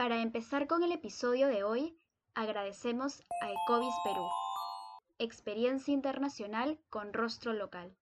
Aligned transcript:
Para 0.00 0.22
empezar 0.22 0.66
con 0.66 0.82
el 0.82 0.92
episodio 0.92 1.48
de 1.48 1.62
hoy, 1.62 1.94
agradecemos 2.34 3.22
a 3.42 3.50
Ecovis 3.52 3.94
Perú, 4.02 4.26
experiencia 5.18 5.92
internacional 5.92 6.78
con 6.88 7.12
rostro 7.12 7.52
local. 7.52 7.94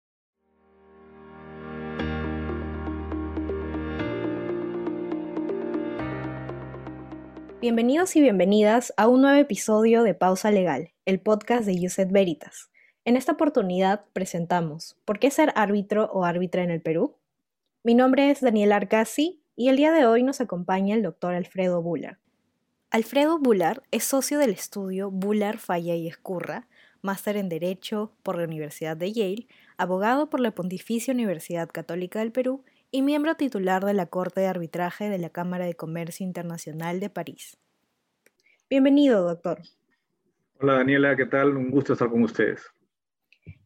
Bienvenidos 7.60 8.14
y 8.14 8.20
bienvenidas 8.20 8.94
a 8.96 9.08
un 9.08 9.22
nuevo 9.22 9.40
episodio 9.40 10.04
de 10.04 10.14
Pausa 10.14 10.52
Legal, 10.52 10.92
el 11.04 11.18
podcast 11.18 11.64
de 11.64 11.80
Yuset 11.80 12.12
Veritas. 12.12 12.70
En 13.04 13.16
esta 13.16 13.32
oportunidad 13.32 14.04
presentamos 14.12 14.96
¿Por 15.04 15.18
qué 15.18 15.32
ser 15.32 15.52
árbitro 15.56 16.08
o 16.12 16.24
árbitra 16.24 16.62
en 16.62 16.70
el 16.70 16.80
Perú? 16.80 17.16
Mi 17.82 17.94
nombre 17.94 18.30
es 18.30 18.40
Daniel 18.40 18.70
Arcasi 18.70 19.42
y 19.58 19.68
el 19.68 19.76
día 19.76 19.90
de 19.90 20.06
hoy 20.06 20.22
nos 20.22 20.40
acompaña 20.40 20.94
el 20.94 21.02
doctor 21.02 21.34
Alfredo 21.34 21.82
Bular. 21.82 22.20
Alfredo 22.90 23.40
Bular 23.40 23.82
es 23.90 24.04
socio 24.04 24.38
del 24.38 24.50
estudio 24.50 25.10
Bular, 25.10 25.58
Falla 25.58 25.96
y 25.96 26.06
Escurra, 26.06 26.68
máster 27.02 27.36
en 27.36 27.48
Derecho 27.48 28.12
por 28.22 28.38
la 28.38 28.44
Universidad 28.44 28.96
de 28.96 29.12
Yale, 29.12 29.48
abogado 29.76 30.30
por 30.30 30.38
la 30.38 30.52
Pontificia 30.52 31.12
Universidad 31.12 31.68
Católica 31.70 32.20
del 32.20 32.30
Perú 32.30 32.64
y 32.92 33.02
miembro 33.02 33.34
titular 33.34 33.84
de 33.84 33.94
la 33.94 34.06
Corte 34.06 34.42
de 34.42 34.46
Arbitraje 34.46 35.10
de 35.10 35.18
la 35.18 35.30
Cámara 35.30 35.66
de 35.66 35.74
Comercio 35.74 36.24
Internacional 36.24 37.00
de 37.00 37.10
París. 37.10 37.58
Bienvenido, 38.70 39.24
doctor. 39.24 39.58
Hola 40.60 40.74
Daniela, 40.74 41.16
¿qué 41.16 41.26
tal? 41.26 41.56
Un 41.56 41.72
gusto 41.72 41.94
estar 41.94 42.08
con 42.08 42.22
ustedes. 42.22 42.62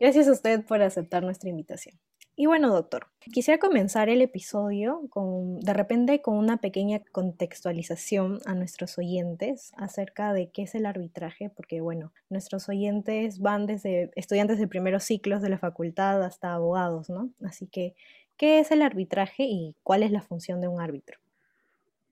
Gracias 0.00 0.26
a 0.26 0.32
usted 0.32 0.64
por 0.64 0.80
aceptar 0.80 1.22
nuestra 1.22 1.50
invitación. 1.50 2.00
Y 2.42 2.46
bueno, 2.46 2.72
doctor, 2.72 3.06
quisiera 3.32 3.60
comenzar 3.60 4.08
el 4.08 4.20
episodio 4.20 5.02
con, 5.10 5.60
de 5.60 5.72
repente 5.72 6.22
con 6.22 6.36
una 6.36 6.56
pequeña 6.56 6.98
contextualización 7.12 8.40
a 8.46 8.56
nuestros 8.56 8.98
oyentes 8.98 9.70
acerca 9.76 10.32
de 10.32 10.50
qué 10.50 10.62
es 10.62 10.74
el 10.74 10.86
arbitraje, 10.86 11.52
porque 11.54 11.80
bueno, 11.80 12.12
nuestros 12.30 12.68
oyentes 12.68 13.38
van 13.38 13.66
desde 13.66 14.10
estudiantes 14.16 14.58
de 14.58 14.66
primeros 14.66 15.04
ciclos 15.04 15.40
de 15.40 15.50
la 15.50 15.58
facultad 15.58 16.20
hasta 16.24 16.52
abogados, 16.52 17.08
¿no? 17.08 17.30
Así 17.44 17.68
que 17.68 17.94
¿Qué 18.36 18.58
es 18.58 18.72
el 18.72 18.82
arbitraje 18.82 19.44
y 19.44 19.76
cuál 19.84 20.02
es 20.02 20.10
la 20.10 20.20
función 20.20 20.60
de 20.60 20.66
un 20.66 20.80
árbitro? 20.80 21.16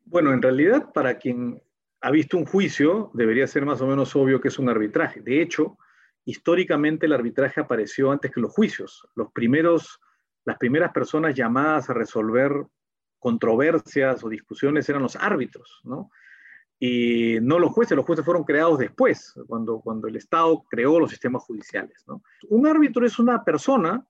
Bueno, 0.04 0.32
en 0.32 0.40
realidad, 0.40 0.92
para 0.92 1.18
quien 1.18 1.60
ha 2.02 2.10
visto 2.12 2.36
un 2.36 2.46
juicio, 2.46 3.10
debería 3.14 3.48
ser 3.48 3.64
más 3.64 3.80
o 3.80 3.86
menos 3.88 4.14
obvio 4.14 4.40
que 4.40 4.46
es 4.46 4.60
un 4.60 4.68
arbitraje. 4.68 5.22
De 5.22 5.42
hecho, 5.42 5.76
históricamente 6.24 7.06
el 7.06 7.14
arbitraje 7.14 7.60
apareció 7.60 8.12
antes 8.12 8.30
que 8.30 8.40
los 8.40 8.52
juicios. 8.52 9.08
Los 9.16 9.32
primeros, 9.32 9.98
las 10.50 10.58
primeras 10.58 10.90
personas 10.90 11.32
llamadas 11.32 11.88
a 11.88 11.94
resolver 11.94 12.50
controversias 13.20 14.24
o 14.24 14.28
discusiones 14.28 14.88
eran 14.88 15.02
los 15.02 15.14
árbitros, 15.14 15.80
¿no? 15.84 16.10
Y 16.80 17.38
no 17.40 17.60
los 17.60 17.70
jueces, 17.70 17.96
los 17.96 18.04
jueces 18.04 18.24
fueron 18.24 18.42
creados 18.42 18.80
después, 18.80 19.32
cuando, 19.46 19.80
cuando 19.80 20.08
el 20.08 20.16
Estado 20.16 20.64
creó 20.68 20.98
los 20.98 21.10
sistemas 21.10 21.44
judiciales, 21.44 22.02
¿no? 22.08 22.24
Un 22.48 22.66
árbitro 22.66 23.06
es 23.06 23.20
una 23.20 23.44
persona 23.44 24.04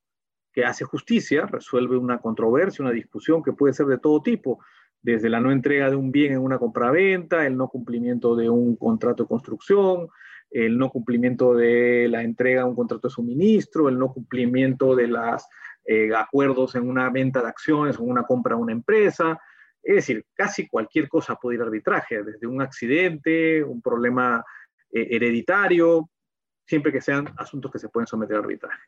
que 0.51 0.65
hace 0.65 0.87
justicia, 0.87 1.45
resuelve 1.45 1.99
una 1.99 2.21
controversia, 2.21 2.83
una 2.83 2.95
discusión 2.95 3.43
que 3.43 3.53
puede 3.53 3.75
ser 3.75 3.85
de 3.85 3.99
todo 3.99 4.23
tipo, 4.23 4.61
desde 5.03 5.29
la 5.29 5.41
no 5.41 5.53
entrega 5.53 5.91
de 5.91 5.97
un 5.97 6.11
bien 6.11 6.33
en 6.33 6.41
una 6.41 6.59
compraventa, 6.59 7.47
el 7.47 7.55
no 7.55 7.69
cumplimiento 7.69 8.35
de 8.35 8.49
un 8.49 8.77
contrato 8.77 9.25
de 9.25 9.29
construcción, 9.29 10.09
el 10.51 10.79
no 10.79 10.89
cumplimiento 10.89 11.55
de 11.55 12.09
la 12.09 12.23
entrega 12.23 12.63
de 12.63 12.71
un 12.71 12.77
contrato 12.77 13.09
de 13.09 13.15
suministro, 13.15 13.91
el 13.91 13.99
no 13.99 14.11
cumplimiento 14.11 14.97
de 14.97 15.07
los 15.07 15.45
eh, 15.85 16.15
acuerdos 16.15 16.75
en 16.75 16.89
una 16.89 17.11
venta 17.11 17.43
de 17.43 17.49
acciones 17.49 17.99
o 17.99 18.03
una 18.03 18.25
compra 18.25 18.57
de 18.57 18.63
una 18.63 18.73
empresa. 18.73 19.41
Es 19.83 19.97
decir, 19.97 20.27
casi 20.35 20.69
cualquier 20.69 21.09
cosa 21.09 21.37
puede 21.37 21.57
ir 21.57 21.63
a 21.63 21.65
arbitraje, 21.65 22.23
desde 22.23 22.47
un 22.47 22.61
accidente, 22.61 23.65
un 23.65 23.81
problema 23.81 24.45
eh, 24.93 25.09
hereditario, 25.11 26.11
siempre 26.67 26.93
que 26.93 27.01
sean 27.01 27.29
asuntos 27.37 27.71
que 27.71 27.79
se 27.79 27.89
pueden 27.89 28.07
someter 28.07 28.37
a 28.37 28.41
arbitraje. 28.41 28.83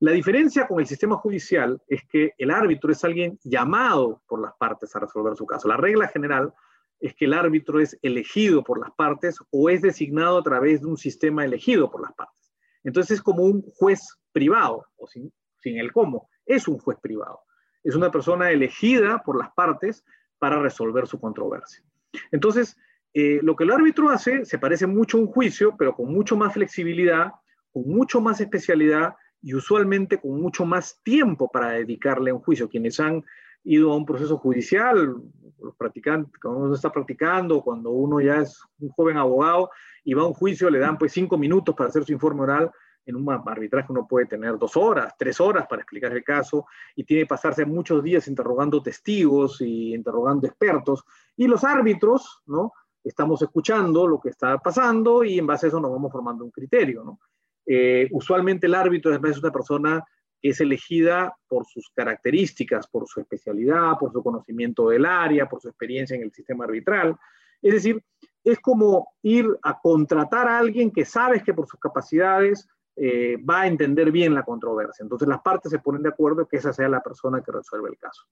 La 0.00 0.12
diferencia 0.12 0.66
con 0.66 0.80
el 0.80 0.86
sistema 0.86 1.16
judicial 1.16 1.82
es 1.86 2.02
que 2.06 2.32
el 2.38 2.50
árbitro 2.50 2.90
es 2.90 3.04
alguien 3.04 3.38
llamado 3.44 4.22
por 4.26 4.40
las 4.40 4.54
partes 4.54 4.94
a 4.96 5.00
resolver 5.00 5.36
su 5.36 5.44
caso. 5.44 5.68
La 5.68 5.76
regla 5.76 6.08
general 6.08 6.54
es 7.00 7.14
que 7.14 7.26
el 7.26 7.34
árbitro 7.34 7.80
es 7.80 7.98
elegido 8.00 8.62
por 8.62 8.78
las 8.80 8.90
partes 8.92 9.38
o 9.50 9.68
es 9.68 9.82
designado 9.82 10.38
a 10.38 10.42
través 10.42 10.80
de 10.80 10.86
un 10.86 10.96
sistema 10.96 11.44
elegido 11.44 11.90
por 11.90 12.02
las 12.02 12.14
partes. 12.14 12.49
Entonces 12.84 13.18
es 13.18 13.22
como 13.22 13.44
un 13.44 13.62
juez 13.76 14.00
privado, 14.32 14.86
o 14.96 15.06
sin, 15.06 15.32
el 15.62 15.92
cómo, 15.92 16.28
es 16.46 16.68
un 16.68 16.78
juez 16.78 16.98
privado. 17.00 17.40
Es 17.82 17.94
una 17.94 18.10
persona 18.10 18.50
elegida 18.50 19.22
por 19.24 19.38
las 19.38 19.52
partes 19.52 20.04
para 20.38 20.60
resolver 20.60 21.06
su 21.06 21.20
controversia. 21.20 21.82
Entonces, 22.30 22.76
eh, 23.12 23.40
lo 23.42 23.56
que 23.56 23.64
el 23.64 23.72
árbitro 23.72 24.10
hace 24.10 24.44
se 24.44 24.58
parece 24.58 24.86
mucho 24.86 25.18
a 25.18 25.20
un 25.20 25.26
juicio, 25.26 25.74
pero 25.78 25.94
con 25.94 26.12
mucho 26.12 26.36
más 26.36 26.54
flexibilidad, 26.54 27.32
con 27.72 27.88
mucho 27.88 28.20
más 28.20 28.40
especialidad 28.40 29.14
y 29.42 29.54
usualmente 29.54 30.18
con 30.18 30.40
mucho 30.40 30.64
más 30.64 31.00
tiempo 31.02 31.50
para 31.50 31.70
dedicarle 31.70 32.30
a 32.30 32.34
un 32.34 32.40
juicio. 32.40 32.68
Quienes 32.68 33.00
han 33.00 33.24
ido 33.64 33.92
a 33.92 33.96
un 33.96 34.06
proceso 34.06 34.38
judicial, 34.38 35.16
los 35.62 35.76
practicantes, 35.76 36.32
cuando 36.40 36.60
uno 36.60 36.74
está 36.74 36.90
practicando, 36.90 37.62
cuando 37.62 37.90
uno 37.90 38.20
ya 38.20 38.36
es 38.36 38.62
un 38.78 38.88
joven 38.90 39.16
abogado 39.16 39.70
y 40.04 40.14
va 40.14 40.22
a 40.22 40.26
un 40.26 40.34
juicio, 40.34 40.70
le 40.70 40.78
dan 40.78 40.98
pues 40.98 41.12
cinco 41.12 41.36
minutos 41.36 41.74
para 41.74 41.90
hacer 41.90 42.04
su 42.04 42.12
informe 42.12 42.42
oral. 42.42 42.70
En 43.06 43.16
un 43.16 43.30
arbitraje 43.30 43.90
uno 43.90 44.06
puede 44.06 44.26
tener 44.26 44.58
dos 44.58 44.76
horas, 44.76 45.14
tres 45.18 45.40
horas 45.40 45.66
para 45.66 45.82
explicar 45.82 46.12
el 46.12 46.22
caso 46.22 46.66
y 46.94 47.04
tiene 47.04 47.22
que 47.24 47.28
pasarse 47.28 47.64
muchos 47.64 48.02
días 48.02 48.28
interrogando 48.28 48.82
testigos 48.82 49.60
y 49.60 49.94
interrogando 49.94 50.46
expertos. 50.46 51.04
Y 51.36 51.46
los 51.46 51.64
árbitros, 51.64 52.42
¿no? 52.46 52.72
Estamos 53.02 53.40
escuchando 53.42 54.06
lo 54.06 54.20
que 54.20 54.28
está 54.28 54.58
pasando 54.58 55.24
y 55.24 55.38
en 55.38 55.46
base 55.46 55.66
a 55.66 55.68
eso 55.68 55.80
nos 55.80 55.90
vamos 55.90 56.12
formando 56.12 56.44
un 56.44 56.50
criterio, 56.50 57.02
¿no? 57.02 57.18
Eh, 57.66 58.08
usualmente 58.12 58.66
el 58.66 58.74
árbitro 58.74 59.12
es 59.14 59.38
una 59.38 59.50
persona 59.50 60.04
es 60.42 60.60
elegida 60.60 61.36
por 61.48 61.66
sus 61.66 61.90
características, 61.94 62.86
por 62.86 63.06
su 63.06 63.20
especialidad, 63.20 63.98
por 63.98 64.12
su 64.12 64.22
conocimiento 64.22 64.88
del 64.88 65.04
área, 65.04 65.48
por 65.48 65.60
su 65.60 65.68
experiencia 65.68 66.16
en 66.16 66.22
el 66.22 66.32
sistema 66.32 66.64
arbitral. 66.64 67.16
Es 67.60 67.74
decir, 67.74 68.02
es 68.42 68.58
como 68.60 69.08
ir 69.22 69.46
a 69.62 69.78
contratar 69.78 70.48
a 70.48 70.58
alguien 70.58 70.90
que 70.90 71.04
sabes 71.04 71.42
que 71.42 71.52
por 71.52 71.66
sus 71.66 71.78
capacidades 71.78 72.68
eh, 72.96 73.36
va 73.38 73.62
a 73.62 73.66
entender 73.66 74.10
bien 74.10 74.34
la 74.34 74.42
controversia. 74.42 75.02
Entonces 75.02 75.28
las 75.28 75.42
partes 75.42 75.70
se 75.70 75.78
ponen 75.78 76.02
de 76.02 76.08
acuerdo 76.08 76.46
que 76.46 76.56
esa 76.56 76.72
sea 76.72 76.88
la 76.88 77.02
persona 77.02 77.42
que 77.42 77.52
resuelve 77.52 77.90
el 77.90 77.98
caso. 77.98 78.22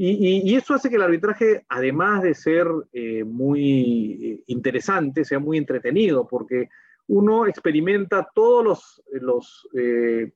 Y, 0.00 0.54
eso 0.54 0.74
hace 0.74 0.88
que 0.88 0.94
el 0.94 1.02
arbitraje, 1.02 1.64
además 1.68 2.22
de 2.22 2.32
ser 2.32 2.68
eh, 2.92 3.24
muy 3.24 4.44
interesante, 4.46 5.24
sea 5.24 5.40
muy 5.40 5.58
entretenido, 5.58 6.24
porque 6.28 6.68
uno 7.08 7.46
experimenta 7.46 8.28
todos 8.34 9.02
los, 9.12 9.68
eh, 9.74 10.32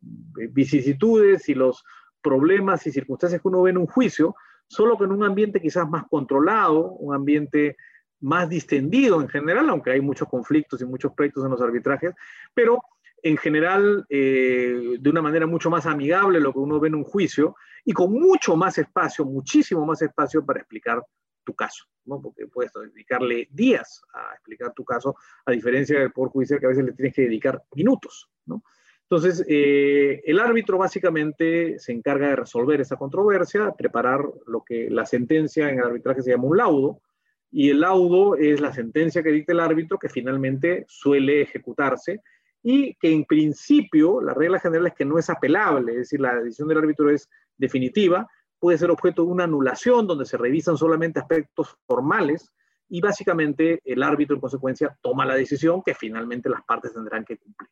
vicisitudes 0.50 1.48
y 1.48 1.54
los 1.54 1.84
problemas 2.20 2.86
y 2.86 2.92
circunstancias 2.92 3.40
que 3.40 3.48
uno 3.48 3.62
ve 3.62 3.70
en 3.70 3.78
un 3.78 3.86
juicio, 3.86 4.34
solo 4.66 4.96
que 4.96 5.04
en 5.04 5.12
un 5.12 5.24
ambiente 5.24 5.60
quizás 5.60 5.88
más 5.88 6.04
controlado, 6.08 6.92
un 6.92 7.14
ambiente 7.14 7.76
más 8.20 8.48
distendido 8.48 9.20
en 9.20 9.28
general, 9.28 9.68
aunque 9.68 9.90
hay 9.90 10.00
muchos 10.00 10.28
conflictos 10.28 10.80
y 10.80 10.86
muchos 10.86 11.12
pleitos 11.12 11.44
en 11.44 11.50
los 11.50 11.60
arbitrajes, 11.60 12.14
pero 12.54 12.80
en 13.22 13.36
general 13.36 14.06
eh, 14.08 14.96
de 14.98 15.10
una 15.10 15.20
manera 15.22 15.46
mucho 15.46 15.68
más 15.68 15.86
amigable 15.86 16.40
lo 16.40 16.52
que 16.52 16.58
uno 16.58 16.80
ve 16.80 16.88
en 16.88 16.94
un 16.94 17.04
juicio 17.04 17.54
y 17.84 17.92
con 17.92 18.12
mucho 18.12 18.56
más 18.56 18.78
espacio, 18.78 19.24
muchísimo 19.24 19.84
más 19.84 20.00
espacio 20.02 20.44
para 20.44 20.60
explicar 20.60 21.04
tu 21.44 21.54
caso, 21.54 21.84
¿no? 22.04 22.20
Porque 22.20 22.46
puedes 22.46 22.72
dedicarle 22.72 23.48
días 23.50 24.02
a 24.14 24.34
explicar 24.34 24.72
tu 24.72 24.84
caso, 24.84 25.16
a 25.44 25.52
diferencia 25.52 25.98
del 25.98 26.12
Poder 26.12 26.30
Judicial 26.30 26.60
que 26.60 26.66
a 26.66 26.70
veces 26.70 26.84
le 26.84 26.92
tienes 26.92 27.14
que 27.14 27.22
dedicar 27.22 27.62
minutos, 27.74 28.30
¿no? 28.46 28.62
Entonces, 29.02 29.44
eh, 29.46 30.22
el 30.24 30.40
árbitro 30.40 30.78
básicamente 30.78 31.78
se 31.78 31.92
encarga 31.92 32.28
de 32.28 32.36
resolver 32.36 32.80
esa 32.80 32.96
controversia, 32.96 33.72
preparar 33.72 34.24
lo 34.46 34.64
que 34.64 34.88
la 34.88 35.04
sentencia 35.04 35.68
en 35.68 35.78
el 35.78 35.84
arbitraje 35.84 36.22
se 36.22 36.30
llama 36.30 36.44
un 36.44 36.56
laudo, 36.56 37.02
y 37.50 37.68
el 37.68 37.80
laudo 37.80 38.36
es 38.36 38.60
la 38.60 38.72
sentencia 38.72 39.22
que 39.22 39.30
dicta 39.30 39.52
el 39.52 39.60
árbitro 39.60 39.98
que 39.98 40.08
finalmente 40.08 40.86
suele 40.88 41.42
ejecutarse 41.42 42.22
y 42.62 42.94
que 42.94 43.12
en 43.12 43.26
principio 43.26 44.22
la 44.22 44.32
regla 44.32 44.58
general 44.58 44.86
es 44.86 44.94
que 44.94 45.04
no 45.04 45.18
es 45.18 45.28
apelable, 45.28 45.92
es 45.92 45.98
decir, 45.98 46.20
la 46.20 46.36
decisión 46.36 46.68
del 46.68 46.78
árbitro 46.78 47.10
es 47.10 47.28
definitiva, 47.58 48.26
puede 48.62 48.78
ser 48.78 48.92
objeto 48.92 49.24
de 49.24 49.28
una 49.32 49.42
anulación 49.42 50.06
donde 50.06 50.24
se 50.24 50.36
revisan 50.36 50.76
solamente 50.76 51.18
aspectos 51.18 51.76
formales 51.84 52.52
y 52.88 53.00
básicamente 53.00 53.80
el 53.84 54.04
árbitro 54.04 54.36
en 54.36 54.40
consecuencia 54.40 54.96
toma 55.00 55.26
la 55.26 55.34
decisión 55.34 55.82
que 55.82 55.96
finalmente 55.96 56.48
las 56.48 56.62
partes 56.62 56.94
tendrán 56.94 57.24
que 57.24 57.38
cumplir. 57.38 57.68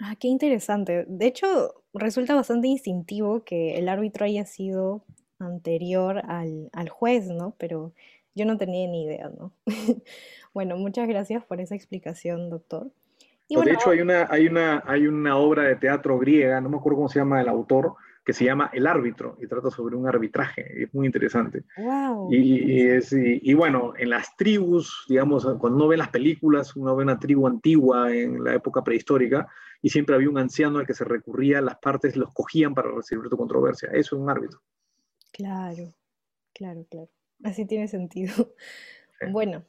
Ah, 0.00 0.16
qué 0.18 0.26
interesante. 0.26 1.04
De 1.06 1.24
hecho, 1.24 1.84
resulta 1.94 2.34
bastante 2.34 2.66
instintivo 2.66 3.44
que 3.44 3.78
el 3.78 3.88
árbitro 3.88 4.24
haya 4.24 4.44
sido 4.44 5.04
anterior 5.38 6.22
al, 6.26 6.88
juez, 6.88 7.28
¿no? 7.28 7.54
Pero 7.58 7.92
yo 8.34 8.44
no 8.44 8.58
tenía 8.58 8.88
ni 8.88 9.04
idea, 9.04 9.30
¿no? 9.38 9.52
bueno, 10.52 10.76
muchas 10.78 11.06
gracias 11.06 11.44
por 11.44 11.60
esa 11.60 11.76
explicación, 11.76 12.50
doctor. 12.50 12.90
de 13.48 13.70
hecho, 13.70 13.90
hay 13.90 14.00
una, 14.00 14.26
hay, 14.28 14.48
una, 14.48 14.82
hay 14.84 15.06
una 15.06 15.36
obra 15.36 15.62
de 15.62 15.76
teatro 15.76 16.18
griega, 16.18 16.60
no 16.60 16.70
me 16.70 16.78
acuerdo 16.78 16.96
cómo 16.96 17.08
se 17.08 17.20
llama 17.20 17.40
el 17.40 17.48
autor, 17.48 17.94
que 18.26 18.32
se 18.32 18.44
llama 18.44 18.70
El 18.72 18.88
árbitro 18.88 19.38
y 19.40 19.46
trata 19.46 19.70
sobre 19.70 19.94
un 19.94 20.08
arbitraje. 20.08 20.82
Es 20.82 20.92
muy 20.92 21.06
interesante. 21.06 21.62
Wow. 21.76 22.28
Y, 22.32 23.54
bueno, 23.54 23.92
en 23.96 24.10
las 24.10 24.34
tribus, 24.34 25.06
digamos, 25.08 25.44
cuando 25.60 25.76
uno 25.76 25.86
ve 25.86 25.96
las 25.96 26.08
películas, 26.08 26.74
uno 26.74 26.96
ve 26.96 27.04
una 27.04 27.20
tribu 27.20 27.46
antigua 27.46 28.12
en 28.12 28.42
la 28.42 28.54
época 28.54 28.82
prehistórica 28.82 29.46
y 29.80 29.90
siempre 29.90 30.16
había 30.16 30.28
un 30.28 30.38
anciano 30.38 30.80
al 30.80 30.86
que 30.88 30.94
se 30.94 31.04
recurría, 31.04 31.60
las 31.60 31.78
partes 31.78 32.16
los 32.16 32.32
cogían 32.32 32.74
para 32.74 32.90
resolver 32.90 33.28
tu 33.28 33.36
controversia. 33.36 33.90
Eso 33.92 34.16
es 34.16 34.22
un 34.22 34.28
árbitro. 34.28 34.60
Claro, 35.30 35.94
claro, 36.52 36.84
claro. 36.90 37.08
Así 37.44 37.64
tiene 37.64 37.86
sentido. 37.86 38.34
Bueno, 39.30 39.64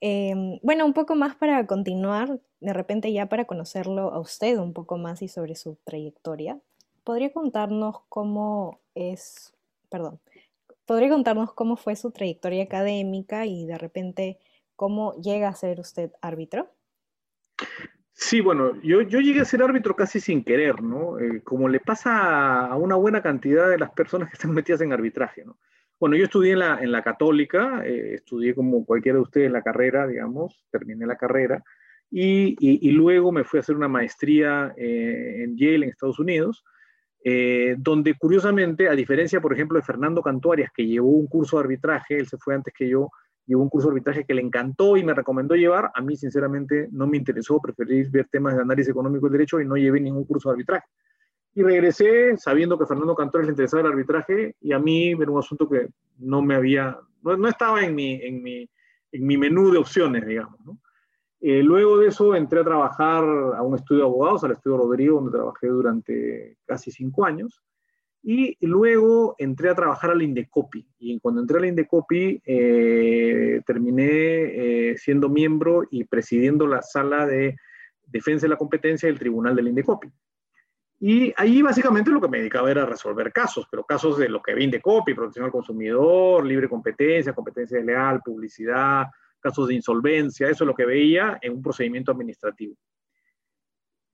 em, 0.00 0.58
bueno, 0.62 0.84
un 0.84 0.92
poco 0.92 1.14
más 1.14 1.36
para 1.36 1.66
continuar, 1.66 2.40
de 2.60 2.72
repente 2.72 3.12
ya 3.12 3.30
para 3.30 3.46
conocerlo 3.46 4.12
a 4.12 4.18
usted 4.18 4.58
un 4.58 4.74
poco 4.74 4.98
más 4.98 5.22
y 5.22 5.28
sobre 5.28 5.54
su 5.54 5.78
trayectoria. 5.84 6.60
¿Podría 7.08 7.32
contarnos 7.32 8.02
cómo 8.10 8.82
es, 8.94 9.54
perdón, 9.90 10.20
podría 10.84 11.08
contarnos 11.08 11.54
cómo 11.54 11.78
fue 11.78 11.96
su 11.96 12.10
trayectoria 12.10 12.64
académica 12.64 13.46
y 13.46 13.64
de 13.64 13.78
repente 13.78 14.38
cómo 14.76 15.14
llega 15.14 15.48
a 15.48 15.54
ser 15.54 15.80
usted 15.80 16.12
árbitro? 16.20 16.68
Sí, 18.12 18.42
bueno, 18.42 18.78
yo, 18.82 19.00
yo 19.00 19.20
llegué 19.20 19.40
a 19.40 19.46
ser 19.46 19.62
árbitro 19.62 19.96
casi 19.96 20.20
sin 20.20 20.44
querer, 20.44 20.82
¿no? 20.82 21.18
Eh, 21.18 21.40
como 21.42 21.70
le 21.70 21.80
pasa 21.80 22.66
a 22.66 22.76
una 22.76 22.96
buena 22.96 23.22
cantidad 23.22 23.70
de 23.70 23.78
las 23.78 23.90
personas 23.92 24.28
que 24.28 24.34
están 24.34 24.52
metidas 24.52 24.82
en 24.82 24.92
arbitraje, 24.92 25.46
¿no? 25.46 25.56
Bueno, 25.98 26.14
yo 26.14 26.24
estudié 26.24 26.52
en 26.52 26.58
la, 26.58 26.78
en 26.78 26.92
la 26.92 27.02
católica, 27.02 27.86
eh, 27.86 28.16
estudié 28.16 28.54
como 28.54 28.84
cualquiera 28.84 29.16
de 29.16 29.22
ustedes 29.22 29.50
la 29.50 29.62
carrera, 29.62 30.06
digamos, 30.06 30.62
terminé 30.70 31.06
la 31.06 31.16
carrera, 31.16 31.64
y, 32.10 32.54
y, 32.60 32.90
luego 32.90 33.32
me 33.32 33.44
fui 33.44 33.58
a 33.58 33.60
hacer 33.60 33.76
una 33.76 33.88
maestría 33.88 34.74
eh, 34.76 35.44
en 35.44 35.56
Yale, 35.56 35.84
en 35.86 35.90
Estados 35.90 36.18
Unidos, 36.18 36.64
eh, 37.24 37.74
donde 37.78 38.14
curiosamente, 38.14 38.88
a 38.88 38.92
diferencia, 38.92 39.40
por 39.40 39.52
ejemplo, 39.52 39.78
de 39.78 39.84
Fernando 39.84 40.22
Cantuarias, 40.22 40.70
que 40.74 40.86
llevó 40.86 41.10
un 41.10 41.26
curso 41.26 41.56
de 41.56 41.64
arbitraje, 41.64 42.18
él 42.18 42.28
se 42.28 42.38
fue 42.38 42.54
antes 42.54 42.72
que 42.72 42.88
yo, 42.88 43.10
llevó 43.46 43.62
un 43.62 43.68
curso 43.68 43.88
de 43.88 43.92
arbitraje 43.92 44.24
que 44.24 44.34
le 44.34 44.42
encantó 44.42 44.96
y 44.96 45.04
me 45.04 45.14
recomendó 45.14 45.54
llevar, 45.54 45.90
a 45.94 46.02
mí 46.02 46.16
sinceramente 46.16 46.88
no 46.92 47.06
me 47.06 47.16
interesó, 47.16 47.60
preferí 47.60 48.04
ver 48.04 48.28
temas 48.30 48.54
de 48.54 48.62
análisis 48.62 48.90
económico 48.90 49.26
y 49.26 49.30
derecho 49.30 49.60
y 49.60 49.66
no 49.66 49.76
llevé 49.76 50.00
ningún 50.00 50.24
curso 50.24 50.50
de 50.50 50.54
arbitraje. 50.54 50.86
Y 51.54 51.62
regresé 51.62 52.36
sabiendo 52.36 52.76
que 52.78 52.84
a 52.84 52.86
Fernando 52.86 53.16
Cantuarias 53.16 53.48
le 53.48 53.52
interesaba 53.52 53.80
el 53.80 53.92
arbitraje 53.92 54.54
y 54.60 54.72
a 54.72 54.78
mí 54.78 55.10
era 55.10 55.30
un 55.30 55.38
asunto 55.38 55.68
que 55.68 55.88
no 56.18 56.42
me 56.42 56.54
había, 56.54 56.98
no, 57.22 57.36
no 57.36 57.48
estaba 57.48 57.82
en 57.82 57.94
mi, 57.94 58.20
en, 58.22 58.42
mi, 58.42 58.70
en 59.12 59.26
mi 59.26 59.36
menú 59.36 59.72
de 59.72 59.78
opciones, 59.78 60.26
digamos. 60.26 60.58
Eh, 61.40 61.62
luego 61.62 61.98
de 61.98 62.08
eso 62.08 62.34
entré 62.34 62.60
a 62.60 62.64
trabajar 62.64 63.22
a 63.22 63.62
un 63.62 63.76
estudio 63.76 64.02
de 64.02 64.08
abogados, 64.08 64.44
al 64.44 64.52
estudio 64.52 64.78
Rodrigo, 64.78 65.16
donde 65.16 65.36
trabajé 65.36 65.68
durante 65.68 66.56
casi 66.66 66.90
cinco 66.90 67.24
años. 67.24 67.62
Y 68.22 68.56
luego 68.66 69.36
entré 69.38 69.70
a 69.70 69.74
trabajar 69.74 70.10
al 70.10 70.22
Indecopi. 70.22 70.86
Y 70.98 71.20
cuando 71.20 71.40
entré 71.40 71.58
al 71.58 71.66
Indecopi, 71.66 72.42
eh, 72.44 73.62
terminé 73.64 74.10
eh, 74.10 74.96
siendo 74.98 75.28
miembro 75.28 75.84
y 75.90 76.04
presidiendo 76.04 76.66
la 76.66 76.82
sala 76.82 77.26
de 77.26 77.56
defensa 78.04 78.46
de 78.46 78.50
la 78.50 78.56
competencia 78.56 79.08
del 79.08 79.18
Tribunal 79.18 79.54
del 79.54 79.68
Indecopi. 79.68 80.10
Y 81.00 81.32
ahí 81.36 81.62
básicamente 81.62 82.10
lo 82.10 82.20
que 82.20 82.28
me 82.28 82.38
dedicaba 82.38 82.70
era 82.72 82.84
resolver 82.84 83.32
casos, 83.32 83.68
pero 83.70 83.84
casos 83.84 84.18
de 84.18 84.28
lo 84.28 84.42
que 84.42 84.54
ve 84.54 84.64
Indecopi, 84.64 85.14
protección 85.14 85.44
al 85.44 85.52
consumidor, 85.52 86.44
libre 86.44 86.68
competencia, 86.68 87.32
competencia 87.32 87.80
leal, 87.80 88.20
publicidad, 88.20 89.06
casos 89.40 89.68
de 89.68 89.74
insolvencia, 89.74 90.48
eso 90.48 90.64
es 90.64 90.68
lo 90.68 90.74
que 90.74 90.86
veía 90.86 91.38
en 91.40 91.54
un 91.54 91.62
procedimiento 91.62 92.12
administrativo. 92.12 92.74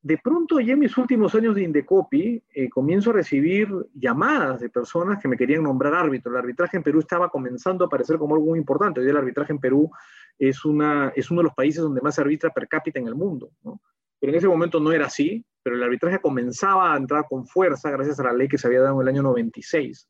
De 0.02 0.18
pronto, 0.18 0.60
ya 0.60 0.74
en 0.74 0.80
mis 0.80 0.98
últimos 0.98 1.34
años 1.34 1.54
de 1.54 1.62
Indecopi, 1.62 2.42
eh, 2.54 2.68
comienzo 2.68 3.08
a 3.08 3.14
recibir 3.14 3.68
llamadas 3.94 4.60
de 4.60 4.68
personas 4.68 5.18
que 5.18 5.28
me 5.28 5.36
querían 5.36 5.62
nombrar 5.62 5.94
árbitro. 5.94 6.30
El 6.30 6.36
arbitraje 6.36 6.76
en 6.76 6.82
Perú 6.82 6.98
estaba 6.98 7.30
comenzando 7.30 7.84
a 7.84 7.86
aparecer 7.86 8.18
como 8.18 8.34
algo 8.34 8.48
muy 8.48 8.58
importante. 8.58 9.00
Hoy 9.00 9.08
el 9.08 9.16
arbitraje 9.16 9.54
en 9.54 9.60
Perú 9.60 9.90
es, 10.38 10.62
una, 10.66 11.10
es 11.16 11.30
uno 11.30 11.40
de 11.40 11.44
los 11.44 11.54
países 11.54 11.82
donde 11.82 12.02
más 12.02 12.16
se 12.16 12.20
arbitra 12.20 12.50
per 12.50 12.68
cápita 12.68 13.00
en 13.00 13.08
el 13.08 13.14
mundo. 13.14 13.50
Pero 13.62 14.30
en 14.30 14.34
ese 14.34 14.46
momento 14.46 14.78
no 14.78 14.92
era 14.92 15.06
así, 15.06 15.42
pero 15.62 15.74
el 15.76 15.82
arbitraje 15.82 16.20
comenzaba 16.20 16.92
a 16.92 16.98
entrar 16.98 17.24
con 17.26 17.46
fuerza 17.46 17.90
gracias 17.90 18.20
a 18.20 18.24
la 18.24 18.34
ley 18.34 18.46
que 18.46 18.58
se 18.58 18.66
había 18.66 18.82
dado 18.82 19.00
en 19.00 19.08
el 19.08 19.14
año 19.14 19.22
96 19.22 20.06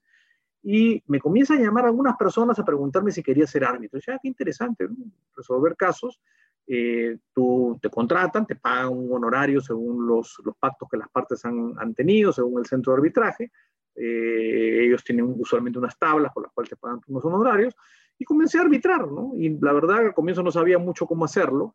y 0.67 1.03
me 1.09 1.21
comienzan 1.21 1.59
a 1.59 1.61
llamar 1.61 1.85
algunas 1.85 2.17
personas 2.17 2.59
a 2.59 2.65
preguntarme 2.65 3.13
si 3.13 3.23
quería 3.23 3.47
ser 3.47 3.65
árbitro. 3.65 4.01
Ya, 4.01 4.15
ah, 4.15 4.19
qué 4.21 4.29
interesante, 4.29 4.89
resolver 5.37 5.77
casos. 5.77 6.19
Eh, 6.67 7.19
tú 7.35 7.79
te 7.83 7.91
contratan, 7.91 8.47
te 8.47 8.57
pagan 8.57 8.89
un 8.89 9.13
honorario 9.13 9.61
según 9.61 10.07
los, 10.07 10.41
los 10.43 10.57
pactos 10.57 10.89
que 10.91 10.97
las 10.97 11.11
partes 11.11 11.45
han, 11.45 11.75
han, 11.79 11.93
tenido, 11.95 12.33
según 12.33 12.61
el 12.61 12.67
centro 12.67 12.93
de 12.93 12.97
arbitraje. 12.97 13.53
Eh, 13.95 14.87
ellos 14.87 15.05
tienen 15.05 15.35
usualmente 15.39 15.79
unas 15.79 15.99
tablas 15.99 16.33
con 16.33 16.45
las 16.45 16.53
cuales 16.53 16.71
te 16.71 16.77
pagan 16.77 16.99
unos 17.09 17.25
honorarios. 17.27 17.77
Y 18.19 18.25
comencé 18.25 18.57
a 18.57 18.63
arbitrar, 18.63 19.07
¿no? 19.07 19.33
Y 19.37 19.59
la 19.61 19.73
verdad, 19.75 19.99
al 19.99 20.15
comienzo 20.15 20.43
no 20.43 20.51
sabía 20.51 20.79
mucho 20.79 21.05
cómo 21.05 21.27
hacerlo. 21.27 21.75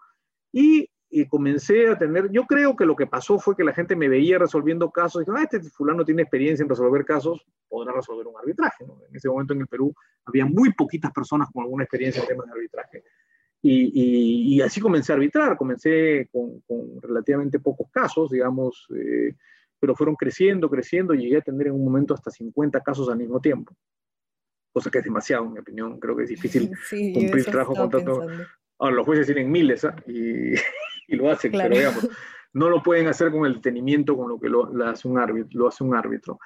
Y 0.51 0.89
y 1.11 1.27
comencé 1.27 1.89
a 1.89 1.97
tener, 1.97 2.29
yo 2.31 2.45
creo 2.45 2.75
que 2.75 2.85
lo 2.85 2.95
que 2.95 3.07
pasó 3.07 3.39
fue 3.39 3.55
que 3.55 3.63
la 3.63 3.73
gente 3.73 3.95
me 3.95 4.07
veía 4.07 4.37
resolviendo 4.37 4.91
casos 4.91 5.21
y 5.21 5.25
dijo, 5.25 5.37
ah, 5.37 5.43
este 5.43 5.61
fulano 5.61 6.05
tiene 6.05 6.21
experiencia 6.21 6.63
en 6.63 6.69
resolver 6.69 7.03
casos, 7.03 7.45
podrá 7.67 7.93
resolver 7.93 8.27
un 8.27 8.37
arbitraje. 8.37 8.83
En 8.83 9.15
ese 9.15 9.27
momento 9.27 9.53
en 9.53 9.61
el 9.61 9.67
Perú 9.67 9.93
había 10.25 10.45
muy 10.45 10.73
poquitas 10.73 11.11
personas 11.11 11.49
con 11.51 11.63
alguna 11.63 11.83
experiencia 11.83 12.21
en 12.21 12.27
temas 12.27 12.45
de 12.45 12.51
arbitraje. 12.51 13.03
Y, 13.61 14.55
y, 14.55 14.61
así 14.61 14.79
comencé 14.79 15.11
a 15.11 15.15
arbitrar, 15.15 15.57
comencé 15.57 16.29
con, 16.31 16.61
con 16.61 17.01
relativamente 17.01 17.59
pocos 17.59 17.89
casos, 17.91 18.29
digamos, 18.29 18.87
eh, 18.95 19.35
pero 19.79 19.95
fueron 19.95 20.15
creciendo, 20.15 20.69
creciendo, 20.69 21.13
y 21.13 21.23
llegué 21.23 21.37
a 21.37 21.41
tener 21.41 21.67
en 21.67 21.73
un 21.73 21.83
momento 21.83 22.13
hasta 22.13 22.31
50 22.31 22.81
casos 22.81 23.09
al 23.09 23.17
mismo 23.17 23.41
tiempo. 23.41 23.75
Cosa 24.71 24.89
que 24.89 24.99
es 24.99 25.03
demasiado, 25.03 25.45
en 25.45 25.53
mi 25.53 25.59
opinión. 25.59 25.99
Creo 25.99 26.15
que 26.15 26.23
es 26.23 26.29
difícil 26.29 26.71
cumplir 27.13 27.45
trabajo 27.45 27.75
con 27.75 27.89
tanto. 27.89 28.21
Ahora, 28.77 28.95
los 28.95 29.05
jueces 29.05 29.25
tienen 29.25 29.51
miles, 29.51 29.83
¿eh? 29.83 29.91
y 30.07 30.53
y 31.09 31.15
lo 31.15 31.31
hacen, 31.31 31.51
pero 31.51 31.75
digamos, 31.75 32.07
no 32.53 32.69
lo 32.69 32.81
pueden 32.81 33.07
hacer 33.07 33.31
con 33.31 33.45
el 33.45 33.55
detenimiento 33.55 34.15
con 34.15 34.29
lo 34.29 34.39
que 34.39 34.49
lo, 34.49 34.69
hace, 34.85 35.07
un 35.07 35.17
árbitro, 35.17 35.59
lo 35.59 35.67
hace 35.67 35.83
un 35.83 35.95
árbitro. 35.95 36.39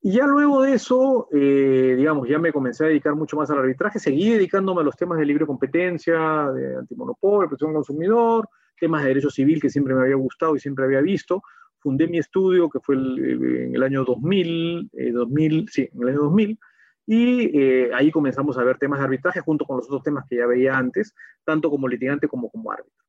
Y 0.00 0.12
ya 0.12 0.26
luego 0.26 0.62
de 0.62 0.74
eso, 0.74 1.28
eh, 1.32 1.94
digamos, 1.96 2.28
ya 2.28 2.38
me 2.38 2.52
comencé 2.52 2.84
a 2.84 2.88
dedicar 2.88 3.14
mucho 3.16 3.36
más 3.36 3.50
al 3.50 3.58
arbitraje, 3.58 3.98
seguí 3.98 4.30
dedicándome 4.30 4.82
a 4.82 4.84
los 4.84 4.96
temas 4.96 5.18
de 5.18 5.26
libre 5.26 5.46
competencia, 5.46 6.50
de 6.52 6.76
antimonopolio, 6.76 7.48
protección 7.48 7.70
al 7.70 7.76
consumidor, 7.76 8.48
temas 8.78 9.02
de 9.02 9.08
derecho 9.08 9.30
civil 9.30 9.60
que 9.60 9.70
siempre 9.70 9.94
me 9.94 10.02
había 10.02 10.14
gustado 10.14 10.54
y 10.54 10.60
siempre 10.60 10.84
había 10.84 11.00
visto. 11.00 11.42
Fundé 11.80 12.06
mi 12.06 12.18
estudio, 12.18 12.68
que 12.68 12.80
fue 12.80 12.96
en 12.96 13.74
el 13.74 13.82
año 13.82 14.04
2000, 14.04 14.90
2000, 15.12 15.58
eh, 15.58 15.64
sí, 15.68 15.88
en 15.92 16.02
el 16.02 16.08
año 16.08 16.18
2000, 16.22 16.58
y 17.06 17.58
eh, 17.58 17.90
ahí 17.94 18.10
comenzamos 18.10 18.58
a 18.58 18.64
ver 18.64 18.78
temas 18.78 18.98
de 18.98 19.06
arbitraje 19.06 19.40
junto 19.40 19.64
con 19.64 19.78
los 19.78 19.86
otros 19.86 20.02
temas 20.02 20.26
que 20.28 20.36
ya 20.36 20.46
veía 20.46 20.76
antes, 20.76 21.14
tanto 21.44 21.70
como 21.70 21.88
litigante 21.88 22.28
como 22.28 22.50
como 22.50 22.70
árbitro. 22.70 23.07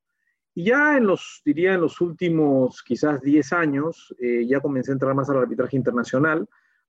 Y 0.53 0.65
ya 0.65 0.97
en 0.97 1.05
los, 1.05 1.41
diría, 1.45 1.73
en 1.73 1.81
los 1.81 2.01
últimos 2.01 2.81
quizás 2.83 3.21
10 3.21 3.53
años, 3.53 4.15
eh, 4.19 4.45
ya 4.47 4.59
comencé 4.59 4.91
a 4.91 4.93
entrar 4.93 5.13
más 5.13 5.29
al 5.29 5.37
arbitraje 5.37 5.77
internacional. 5.77 6.47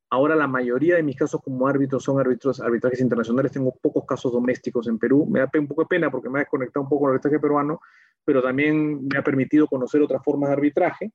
Ahora 0.08 0.34
la 0.34 0.48
mayoría 0.48 0.96
de 0.96 1.02
mis 1.02 1.16
casos 1.16 1.40
como 1.42 1.68
árbitro 1.68 2.00
son 2.00 2.18
árbitros, 2.18 2.60
arbitrajes 2.60 3.00
internacionales. 3.00 3.52
Tengo 3.52 3.72
pocos 3.80 4.04
casos 4.06 4.32
domésticos 4.32 4.88
en 4.88 4.98
Perú. 4.98 5.26
Me 5.30 5.40
da 5.40 5.50
un 5.54 5.68
poco 5.68 5.82
de 5.82 5.88
pena 5.88 6.10
porque 6.10 6.28
me 6.28 6.38
ha 6.38 6.42
desconectado 6.42 6.82
un 6.82 6.88
poco 6.88 7.06
el 7.06 7.12
arbitraje 7.12 7.38
peruano, 7.38 7.80
pero 8.24 8.42
también 8.42 9.06
me 9.06 9.18
ha 9.18 9.22
permitido 9.22 9.66
conocer 9.66 10.02
otras 10.02 10.24
formas 10.24 10.48
de 10.48 10.54
arbitraje. 10.54 11.12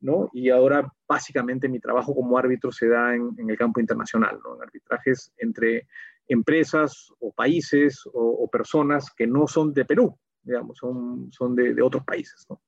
¿no? 0.00 0.28
Y 0.34 0.50
ahora 0.50 0.92
básicamente 1.08 1.68
mi 1.68 1.80
trabajo 1.80 2.14
como 2.14 2.36
árbitro 2.36 2.70
se 2.70 2.88
da 2.88 3.14
en, 3.14 3.34
el 3.48 3.56
campo 3.56 3.80
internacional, 3.80 4.38
¿no? 4.44 4.56
en 4.56 4.62
arbitrajes 4.62 5.32
entre 5.38 5.86
empresas 6.28 7.10
o 7.20 7.32
países 7.32 8.02
o 8.12 8.46
personas 8.50 9.10
que 9.16 9.26
no 9.26 9.46
son 9.46 9.72
de 9.72 9.86
Perú, 9.86 10.18
digamos, 10.44 10.78
son, 10.78 11.30
son 11.32 11.54
de, 11.54 11.74
de 11.74 11.82
otros 11.82 12.04
países. 12.04 12.46
¿no? 12.48 12.60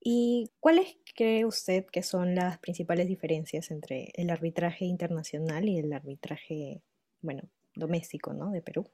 ¿Y 0.00 0.50
cuáles 0.58 0.96
cree 1.14 1.44
usted 1.44 1.86
que 1.86 2.02
son 2.02 2.34
las 2.34 2.58
principales 2.58 3.06
diferencias 3.06 3.70
entre 3.70 4.10
el 4.14 4.30
arbitraje 4.30 4.84
internacional 4.84 5.68
y 5.68 5.78
el 5.78 5.92
arbitraje, 5.92 6.82
bueno, 7.20 7.42
doméstico, 7.76 8.32
¿no? 8.32 8.50
De 8.50 8.62
Perú. 8.62 8.84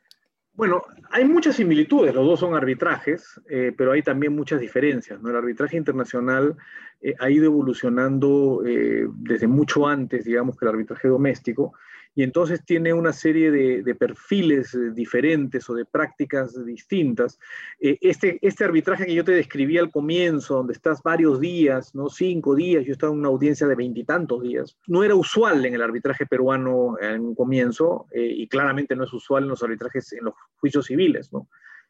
Bueno, 0.58 0.82
hay 1.10 1.24
muchas 1.24 1.54
similitudes, 1.54 2.12
los 2.12 2.26
dos 2.26 2.40
son 2.40 2.54
arbitrajes, 2.54 3.40
eh, 3.48 3.72
pero 3.78 3.92
hay 3.92 4.02
también 4.02 4.34
muchas 4.34 4.60
diferencias. 4.60 5.20
¿no? 5.22 5.30
El 5.30 5.36
arbitraje 5.36 5.76
internacional 5.76 6.56
eh, 7.00 7.14
ha 7.20 7.30
ido 7.30 7.44
evolucionando 7.44 8.64
eh, 8.66 9.06
desde 9.08 9.46
mucho 9.46 9.86
antes, 9.86 10.24
digamos, 10.24 10.58
que 10.58 10.64
el 10.64 10.70
arbitraje 10.70 11.06
doméstico, 11.06 11.74
y 12.18 12.25
entonces 12.25 12.64
tiene 12.64 12.92
una 12.92 13.12
serie 13.12 13.52
de, 13.52 13.94
perfiles 13.94 14.75
eh, 14.75 14.90
diferentes 14.90 15.70
o 15.70 15.75
de 15.75 15.84
prácticas 15.84 16.64
distintas. 16.66 17.38
Eh, 17.78 17.96
este, 18.00 18.40
este 18.42 18.64
arbitraje 18.64 19.06
que 19.06 19.14
yo 19.14 19.25
te 19.25 19.30
describí 19.30 19.78
al 19.78 19.92
comienzo, 19.92 20.56
donde 20.56 20.72
estás 20.72 21.00
varios 21.00 21.38
días, 21.38 21.94
¿no? 21.94 22.08
cinco 22.08 22.56
días, 22.56 22.84
yo 22.84 22.90
estaba 22.90 23.12
en 23.12 23.20
una 23.20 23.28
audiencia 23.28 23.68
de 23.68 23.76
veintitantos 23.76 24.42
días, 24.42 24.76
no 24.88 25.04
era 25.04 25.14
usual 25.14 25.64
en 25.64 25.75
el 25.75 25.80
arbitraje 25.80 26.26
peruano 26.26 26.96
en 27.00 27.20
un 27.20 27.37
comienzo 27.37 28.08
eh, 28.10 28.32
y 28.34 28.48
claramente 28.48 28.96
no 28.96 29.04
es 29.04 29.12
usual 29.12 29.44
en 29.44 29.50
los 29.50 29.62
arbitrajes, 29.62 30.12
en 30.14 30.25
los 30.25 30.34
juicios 30.56 30.87
civiles. 30.87 31.32
¿no? 31.32 31.46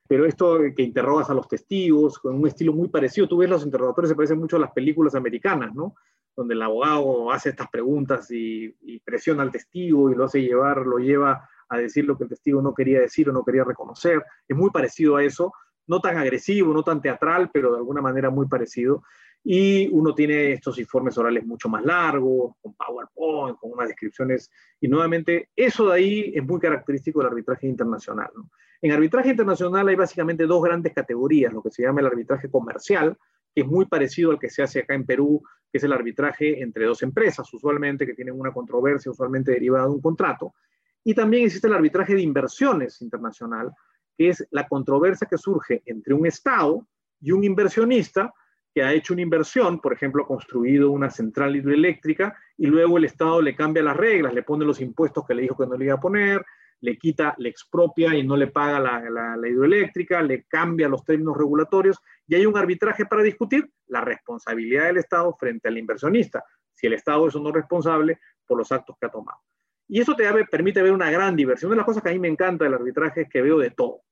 pero 0.06 0.26
esto 0.26 0.58
que 0.74 0.82
interrogas 0.82 1.30
a 1.30 1.34
los 1.34 1.48
testigos 1.48 2.18
con 2.18 2.34
un 2.34 2.46
estilo 2.46 2.72
muy 2.72 2.88
parecido, 2.88 3.28
tú 3.28 3.38
ves 3.38 3.50
los 3.50 3.64
interrogatorios 3.64 4.08
se 4.08 4.16
parecen 4.16 4.38
mucho 4.38 4.56
a 4.56 4.60
las 4.60 4.72
películas 4.72 5.14
americanas, 5.14 5.74
¿no? 5.74 5.94
Donde 6.38 6.54
el 6.54 6.62
abogado 6.62 7.32
hace 7.32 7.48
estas 7.48 7.68
preguntas 7.68 8.30
y, 8.30 8.72
presiona 9.04 9.42
al 9.42 9.50
testigo 9.50 10.08
y 10.08 10.14
lo 10.14 10.26
hace 10.26 10.40
llevar, 10.40 10.86
lo 10.86 10.98
lleva 10.98 11.48
a 11.68 11.78
decir 11.78 12.04
lo 12.04 12.16
que 12.16 12.24
el 12.24 12.30
testigo 12.30 12.62
no 12.62 12.72
quería 12.72 13.00
decir 13.00 13.28
o 13.28 13.32
no 13.32 13.44
quería 13.44 13.64
reconocer. 13.64 14.24
Es 14.46 14.56
muy 14.56 14.70
parecido 14.70 15.16
a 15.16 15.24
eso, 15.24 15.52
no 15.88 16.00
tan 16.00 16.16
agresivo, 16.16 16.72
no 16.72 16.84
tan 16.84 17.02
teatral, 17.02 17.50
pero 17.52 17.72
de 17.72 17.78
alguna 17.78 18.00
manera 18.00 18.30
muy 18.30 18.46
parecido. 18.46 19.02
Y 19.42 19.88
uno 19.88 20.14
tiene 20.14 20.52
estos 20.52 20.78
informes 20.78 21.18
orales 21.18 21.44
mucho 21.44 21.68
más 21.68 21.84
largos, 21.84 22.54
con 22.62 22.72
PowerPoint, 22.74 23.58
con 23.58 23.72
unas 23.72 23.88
descripciones. 23.88 24.48
Y 24.80 24.86
nuevamente, 24.86 25.48
eso 25.56 25.88
de 25.88 25.96
ahí 25.96 26.32
es 26.36 26.44
muy 26.44 26.60
característico 26.60 27.18
del 27.18 27.30
arbitraje 27.30 27.66
internacional. 27.66 28.30
En 28.80 28.92
arbitraje 28.92 29.30
internacional 29.30 29.88
hay 29.88 29.96
básicamente 29.96 30.46
dos 30.46 30.62
grandes 30.62 30.94
categorías, 30.94 31.52
lo 31.52 31.62
que 31.62 31.72
se 31.72 31.82
llama 31.82 31.98
el 32.00 32.06
arbitraje 32.06 32.48
comercial, 32.48 33.18
es 33.60 33.66
muy 33.66 33.86
parecido 33.86 34.30
al 34.30 34.38
que 34.38 34.50
se 34.50 34.62
hace 34.62 34.80
acá 34.80 34.94
en 34.94 35.06
Perú, 35.06 35.42
que 35.70 35.78
es 35.78 35.84
el 35.84 35.92
arbitraje 35.92 36.62
entre 36.62 36.86
dos 36.86 37.02
empresas, 37.02 37.52
usualmente 37.52 38.06
que 38.06 38.14
tienen 38.14 38.38
una 38.38 38.52
controversia, 38.52 39.10
usualmente 39.10 39.52
derivada 39.52 39.84
de 39.84 39.92
un 39.92 40.00
contrato. 40.00 40.54
Y 41.04 41.14
también 41.14 41.44
existe 41.44 41.68
el 41.68 41.74
arbitraje 41.74 42.14
de 42.14 42.22
inversiones 42.22 43.00
internacional, 43.02 43.70
que 44.16 44.30
es 44.30 44.46
la 44.50 44.66
controversia 44.66 45.28
que 45.30 45.38
surge 45.38 45.82
entre 45.86 46.14
un 46.14 46.26
Estado 46.26 46.86
y 47.20 47.32
un 47.32 47.44
inversionista 47.44 48.32
que 48.74 48.82
ha 48.82 48.92
hecho 48.92 49.14
una 49.14 49.22
inversión, 49.22 49.80
por 49.80 49.92
ejemplo, 49.92 50.22
ha 50.22 50.26
construido 50.26 50.90
una 50.90 51.10
central 51.10 51.56
hidroeléctrica 51.56 52.36
y 52.56 52.66
luego 52.66 52.98
el 52.98 53.04
Estado 53.04 53.40
le 53.40 53.56
cambia 53.56 53.82
las 53.82 53.96
reglas, 53.96 54.34
le 54.34 54.42
pone 54.42 54.64
los 54.64 54.80
impuestos 54.80 55.24
que 55.26 55.34
le 55.34 55.42
dijo 55.42 55.56
que 55.56 55.66
no 55.66 55.76
le 55.76 55.86
iba 55.86 55.94
a 55.94 56.00
poner, 56.00 56.44
le 56.80 56.96
quita, 56.96 57.34
le 57.38 57.48
expropia 57.48 58.14
y 58.14 58.26
no 58.26 58.36
le 58.36 58.48
paga 58.48 58.78
la, 58.78 59.36
la, 59.36 59.48
hidroeléctrica, 59.48 60.22
le 60.22 60.44
cambia 60.44 60.88
los 60.88 61.04
términos 61.04 61.36
regulatorios 61.36 61.98
y 62.26 62.36
hay 62.36 62.46
un 62.46 62.56
arbitraje 62.56 63.06
para 63.06 63.22
discutir 63.22 63.70
la 63.86 64.00
responsabilidad 64.00 64.86
del 64.86 64.98
Estado 64.98 65.34
frente 65.38 65.68
al 65.68 65.78
inversionista, 65.78 66.44
si 66.72 66.86
el 66.86 66.92
Estado 66.92 67.26
es 67.26 67.34
o 67.34 67.40
no 67.40 67.50
responsable 67.50 68.18
por 68.46 68.58
los 68.58 68.70
actos 68.70 68.96
que 69.00 69.06
ha 69.06 69.10
tomado. 69.10 69.38
Y 69.88 70.00
eso 70.00 70.14
te 70.14 70.24
permite 70.44 70.82
ver 70.82 70.92
una 70.92 71.10
gran 71.10 71.34
diversión. 71.34 71.70
Una 71.70 71.76
de 71.76 71.78
las 71.78 71.86
cosas 71.86 72.02
que 72.02 72.10
a 72.10 72.12
mí 72.12 72.18
me 72.18 72.28
encanta 72.28 72.64
del 72.64 72.74
arbitraje 72.74 73.22
es 73.22 73.28
que 73.28 73.40
veo 73.40 73.58
de 73.58 73.70
todo. 73.70 74.02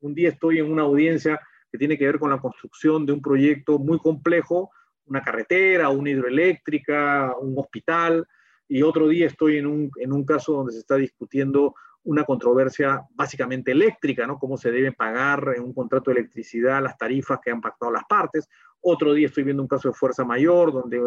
Un 0.00 0.14
día 0.14 0.28
estoy 0.28 0.58
en 0.58 0.70
una 0.70 0.82
audiencia 0.82 1.40
que 1.72 1.78
tiene 1.78 1.96
que 1.96 2.04
ver 2.04 2.18
con 2.18 2.30
la 2.30 2.38
construcción 2.38 3.06
de 3.06 3.12
un 3.12 3.22
proyecto 3.22 3.78
muy 3.78 3.98
complejo, 3.98 4.70
una 5.06 5.22
carretera, 5.22 5.88
una 5.88 6.10
hidroeléctrica, 6.10 7.34
un 7.40 7.54
hospital, 7.58 8.26
y 8.70 8.82
otro 8.82 9.08
día 9.08 9.26
estoy 9.26 9.58
en 9.58 9.66
un, 9.66 9.90
en 9.96 10.12
un 10.12 10.24
caso 10.24 10.52
donde 10.52 10.72
se 10.72 10.78
está 10.78 10.94
discutiendo 10.94 11.74
una 12.04 12.24
controversia 12.24 13.02
básicamente 13.10 13.72
eléctrica, 13.72 14.28
¿no? 14.28 14.38
Cómo 14.38 14.56
se 14.56 14.70
debe 14.70 14.92
pagar 14.92 15.54
en 15.56 15.64
un 15.64 15.74
contrato 15.74 16.10
de 16.10 16.20
electricidad 16.20 16.80
las 16.80 16.96
tarifas 16.96 17.40
que 17.44 17.50
han 17.50 17.60
pactado 17.60 17.90
las 17.90 18.04
partes. 18.08 18.48
Otro 18.80 19.12
día 19.12 19.26
estoy 19.26 19.42
viendo 19.42 19.60
un 19.60 19.68
caso 19.68 19.88
de 19.88 19.94
fuerza 19.94 20.24
mayor 20.24 20.72
donde 20.72 20.98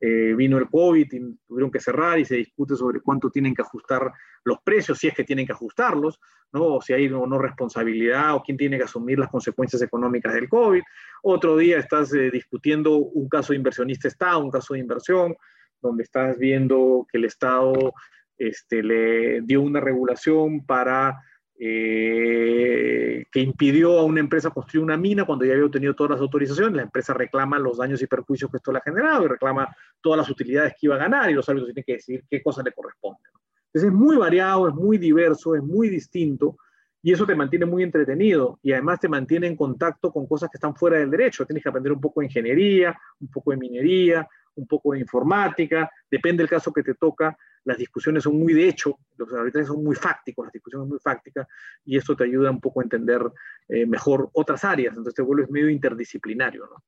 eh, 0.00 0.34
vino 0.34 0.56
el 0.56 0.68
COVID 0.68 1.12
y 1.12 1.36
tuvieron 1.46 1.70
que 1.70 1.78
cerrar 1.78 2.18
y 2.18 2.24
se 2.24 2.36
discute 2.36 2.74
sobre 2.74 3.00
cuánto 3.02 3.30
tienen 3.30 3.54
que 3.54 3.62
ajustar 3.62 4.10
los 4.42 4.58
precios, 4.62 4.98
si 4.98 5.08
es 5.08 5.14
que 5.14 5.22
tienen 5.22 5.46
que 5.46 5.52
ajustarlos, 5.52 6.18
¿no? 6.52 6.64
o 6.64 6.80
si 6.80 6.94
hay 6.94 7.06
o 7.12 7.26
no 7.26 7.38
responsabilidad 7.38 8.34
o 8.34 8.42
quién 8.42 8.56
tiene 8.56 8.78
que 8.78 8.84
asumir 8.84 9.18
las 9.18 9.28
consecuencias 9.28 9.82
económicas 9.82 10.32
del 10.32 10.48
COVID. 10.48 10.80
Otro 11.22 11.58
día 11.58 11.78
estás 11.78 12.14
eh, 12.14 12.30
discutiendo 12.32 12.96
un 12.96 13.28
caso 13.28 13.52
de 13.52 13.58
inversionista 13.58 14.08
Estado, 14.08 14.40
un 14.40 14.50
caso 14.50 14.72
de 14.72 14.80
inversión, 14.80 15.36
donde 15.80 16.02
estás 16.02 16.38
viendo 16.38 17.06
que 17.10 17.18
el 17.18 17.24
Estado 17.24 17.92
este, 18.38 18.82
le 18.82 19.40
dio 19.42 19.60
una 19.62 19.80
regulación 19.80 20.64
para 20.64 21.22
eh, 21.62 23.26
que 23.30 23.40
impidió 23.40 23.98
a 23.98 24.04
una 24.04 24.20
empresa 24.20 24.48
construir 24.48 24.82
una 24.82 24.96
mina 24.96 25.26
cuando 25.26 25.44
ya 25.44 25.52
había 25.52 25.66
obtenido 25.66 25.94
todas 25.94 26.12
las 26.12 26.20
autorizaciones. 26.20 26.74
La 26.74 26.82
empresa 26.82 27.12
reclama 27.12 27.58
los 27.58 27.76
daños 27.76 28.00
y 28.00 28.06
perjuicios 28.06 28.50
que 28.50 28.56
esto 28.56 28.72
le 28.72 28.78
ha 28.78 28.82
generado 28.82 29.24
y 29.24 29.28
reclama 29.28 29.68
todas 30.00 30.18
las 30.18 30.30
utilidades 30.30 30.72
que 30.72 30.86
iba 30.86 30.94
a 30.94 30.98
ganar 30.98 31.30
y 31.30 31.34
los 31.34 31.46
árbitros 31.50 31.74
tienen 31.74 31.84
que 31.84 31.92
decidir 31.92 32.24
qué 32.30 32.42
cosa 32.42 32.62
le 32.62 32.72
corresponde. 32.72 33.20
Entonces 33.66 33.90
es 33.90 33.92
muy 33.92 34.16
variado, 34.16 34.68
es 34.68 34.74
muy 34.74 34.96
diverso, 34.96 35.54
es 35.54 35.62
muy 35.62 35.90
distinto 35.90 36.56
y 37.02 37.12
eso 37.12 37.26
te 37.26 37.34
mantiene 37.34 37.66
muy 37.66 37.82
entretenido 37.82 38.58
y 38.62 38.72
además 38.72 38.98
te 38.98 39.08
mantiene 39.08 39.46
en 39.46 39.56
contacto 39.56 40.10
con 40.10 40.26
cosas 40.26 40.48
que 40.50 40.56
están 40.56 40.74
fuera 40.74 40.98
del 40.98 41.10
derecho. 41.10 41.44
Tienes 41.44 41.62
que 41.62 41.68
aprender 41.68 41.92
un 41.92 42.00
poco 42.00 42.20
de 42.20 42.26
ingeniería, 42.26 42.98
un 43.20 43.28
poco 43.28 43.50
de 43.50 43.58
minería, 43.58 44.26
un 44.60 44.66
poco 44.66 44.92
de 44.92 45.00
informática, 45.00 45.90
depende 46.10 46.42
del 46.42 46.50
caso 46.50 46.72
que 46.72 46.82
te 46.82 46.94
toca, 46.94 47.36
las 47.64 47.78
discusiones 47.78 48.22
son 48.24 48.38
muy 48.38 48.52
de 48.52 48.68
hecho, 48.68 48.98
los 49.16 49.32
arbitrajes 49.32 49.68
son 49.68 49.82
muy 49.84 49.96
fácticos, 49.96 50.46
las 50.46 50.52
discusiones 50.52 50.84
son 50.84 50.90
muy 50.90 50.98
fácticas, 50.98 51.46
y 51.84 51.96
esto 51.96 52.16
te 52.16 52.24
ayuda 52.24 52.50
un 52.50 52.60
poco 52.60 52.80
a 52.80 52.84
entender 52.84 53.22
eh, 53.68 53.86
mejor 53.86 54.30
otras 54.32 54.64
áreas, 54.64 54.90
entonces 54.90 55.14
te 55.14 55.22
vuelves 55.22 55.50
medio 55.50 55.68
interdisciplinario, 55.68 56.66
¿no? 56.66 56.82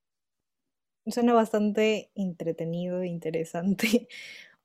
Suena 1.11 1.33
bastante 1.33 2.11
entretenido 2.15 3.01
e 3.03 3.09
interesante. 3.09 4.09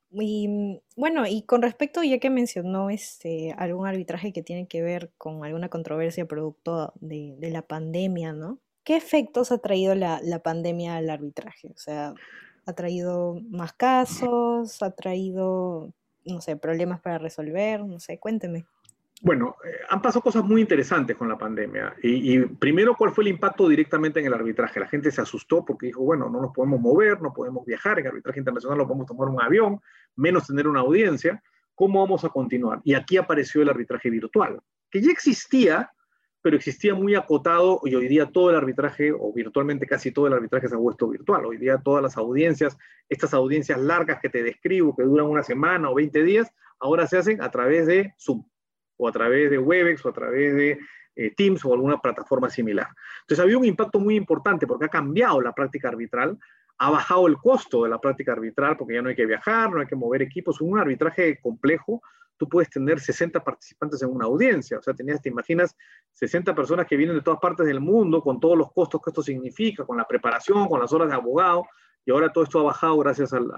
Y 0.09 0.81
bueno, 0.95 1.27
y 1.27 1.41
con 1.41 1.61
respecto, 1.61 2.01
ya 2.01 2.17
que 2.17 2.29
mencionó 2.29 2.89
este, 2.89 3.53
algún 3.57 3.85
arbitraje 3.87 4.31
que 4.31 4.41
tiene 4.41 4.65
que 4.65 4.81
ver 4.81 5.11
con 5.17 5.43
alguna 5.43 5.67
controversia 5.67 6.25
producto 6.25 6.93
de, 7.01 7.35
de 7.37 7.51
la 7.51 7.61
pandemia, 7.61 8.31
¿no? 8.31 8.61
¿Qué 8.85 8.95
efectos 8.95 9.51
ha 9.51 9.57
traído 9.57 9.95
la, 9.95 10.21
la 10.23 10.39
pandemia 10.39 10.95
al 10.95 11.09
arbitraje? 11.09 11.67
O 11.67 11.77
sea, 11.77 12.13
ha 12.67 12.73
traído 12.73 13.41
más 13.49 13.73
casos, 13.73 14.83
ha 14.83 14.91
traído, 14.91 15.93
no 16.25 16.41
sé, 16.41 16.57
problemas 16.57 16.99
para 16.99 17.17
resolver, 17.17 17.83
no 17.83 17.99
sé, 17.99 18.19
cuénteme. 18.19 18.65
Bueno, 19.21 19.55
eh, 19.65 19.77
han 19.89 20.01
pasado 20.01 20.21
cosas 20.21 20.43
muy 20.43 20.61
interesantes 20.61 21.15
con 21.15 21.29
la 21.29 21.37
pandemia. 21.37 21.95
Y, 22.03 22.39
primero, 22.39 22.95
¿cuál 22.95 23.11
fue 23.11 23.23
el 23.23 23.29
impacto 23.29 23.67
directamente 23.67 24.19
en 24.19 24.27
el 24.27 24.33
arbitraje? 24.33 24.79
La 24.79 24.87
gente 24.87 25.09
se 25.11 25.21
asustó 25.21 25.65
porque 25.65 25.87
dijo, 25.87 26.03
bueno, 26.03 26.29
no 26.29 26.41
nos 26.41 26.53
podemos 26.53 26.79
mover, 26.79 27.21
no 27.21 27.33
podemos 27.33 27.65
viajar, 27.65 27.99
en 27.99 28.07
arbitraje 28.07 28.39
internacional 28.39 28.77
no 28.77 28.85
podemos 28.85 29.07
tomar 29.07 29.29
un 29.29 29.41
avión, 29.41 29.79
menos 30.15 30.45
tener 30.45 30.67
una 30.67 30.81
audiencia. 30.81 31.41
¿Cómo 31.73 32.01
vamos 32.01 32.25
a 32.25 32.29
continuar? 32.29 32.81
Y 32.83 32.93
aquí 32.93 33.17
apareció 33.17 33.61
el 33.61 33.69
arbitraje 33.69 34.09
virtual, 34.09 34.59
que 34.91 35.01
ya 35.01 35.11
existía, 35.11 35.91
pero 36.47 36.55
existía 36.55 36.95
muy 36.95 37.13
acotado 37.13 37.81
y 37.83 37.93
hoy 37.93 38.07
día 38.07 38.31
todo 38.31 38.51
el 38.51 38.55
arbitraje, 38.55 39.11
o 39.11 39.33
virtualmente 39.33 39.85
casi 39.85 40.13
todo 40.13 40.27
el 40.27 40.33
arbitraje 40.33 40.69
se 40.69 40.75
ha 40.75 40.77
vuelto 40.77 41.09
virtual. 41.09 41.45
Hoy 41.45 41.57
día 41.57 41.77
todas 41.77 42.01
las 42.01 42.15
audiencias, 42.15 42.77
estas 43.09 43.33
audiencias 43.33 43.77
largas 43.77 44.21
que 44.21 44.29
te 44.29 44.41
describo, 44.41 44.95
que 44.95 45.03
duran 45.03 45.25
una 45.25 45.43
semana 45.43 45.89
o 45.89 45.95
20 45.95 46.23
días, 46.23 46.49
ahora 46.79 47.05
se 47.05 47.17
hacen 47.17 47.41
a 47.41 47.51
través 47.51 47.85
de 47.85 48.13
Zoom, 48.17 48.45
o 48.95 49.09
a 49.09 49.11
través 49.11 49.51
de 49.51 49.57
Webex, 49.57 50.05
o 50.05 50.07
a 50.07 50.13
través 50.13 50.55
de 50.55 50.79
eh, 51.17 51.33
Teams 51.35 51.65
o 51.65 51.73
alguna 51.73 51.99
plataforma 51.99 52.49
similar. 52.49 52.87
Entonces 53.23 53.43
había 53.43 53.57
un 53.57 53.65
impacto 53.65 53.99
muy 53.99 54.15
importante 54.15 54.65
porque 54.65 54.85
ha 54.85 54.89
cambiado 54.89 55.41
la 55.41 55.51
práctica 55.51 55.89
arbitral, 55.89 56.39
ha 56.77 56.89
bajado 56.89 57.27
el 57.27 57.35
costo 57.35 57.83
de 57.83 57.89
la 57.89 57.99
práctica 57.99 58.31
arbitral 58.31 58.77
porque 58.77 58.93
ya 58.93 59.01
no 59.01 59.09
hay 59.09 59.17
que 59.17 59.25
viajar, 59.25 59.69
no 59.69 59.81
hay 59.81 59.87
que 59.87 59.97
mover 59.97 60.21
equipos, 60.21 60.61
un 60.61 60.79
arbitraje 60.79 61.41
complejo 61.41 62.01
tú 62.37 62.47
puedes 62.47 62.69
tener 62.69 62.99
60 62.99 63.43
participantes 63.43 64.01
en 64.01 64.09
una 64.09 64.25
audiencia. 64.25 64.77
O 64.77 64.81
sea, 64.81 64.93
tenías, 64.93 65.21
te 65.21 65.29
imaginas 65.29 65.75
60 66.13 66.55
personas 66.55 66.87
que 66.87 66.95
vienen 66.95 67.15
de 67.15 67.21
todas 67.21 67.39
partes 67.39 67.65
del 67.65 67.79
mundo 67.79 68.21
con 68.21 68.39
todos 68.39 68.57
los 68.57 68.71
costos 68.71 69.01
que 69.01 69.09
esto 69.09 69.23
significa, 69.23 69.85
con 69.85 69.97
la 69.97 70.07
preparación, 70.07 70.67
con 70.67 70.79
las 70.79 70.93
horas 70.93 71.09
de 71.09 71.15
abogado. 71.15 71.65
Y 72.05 72.11
ahora 72.11 72.31
todo 72.31 72.45
esto 72.45 72.61
ha 72.61 72.63
bajado 72.63 72.97
gracias 72.99 73.33
al, 73.33 73.51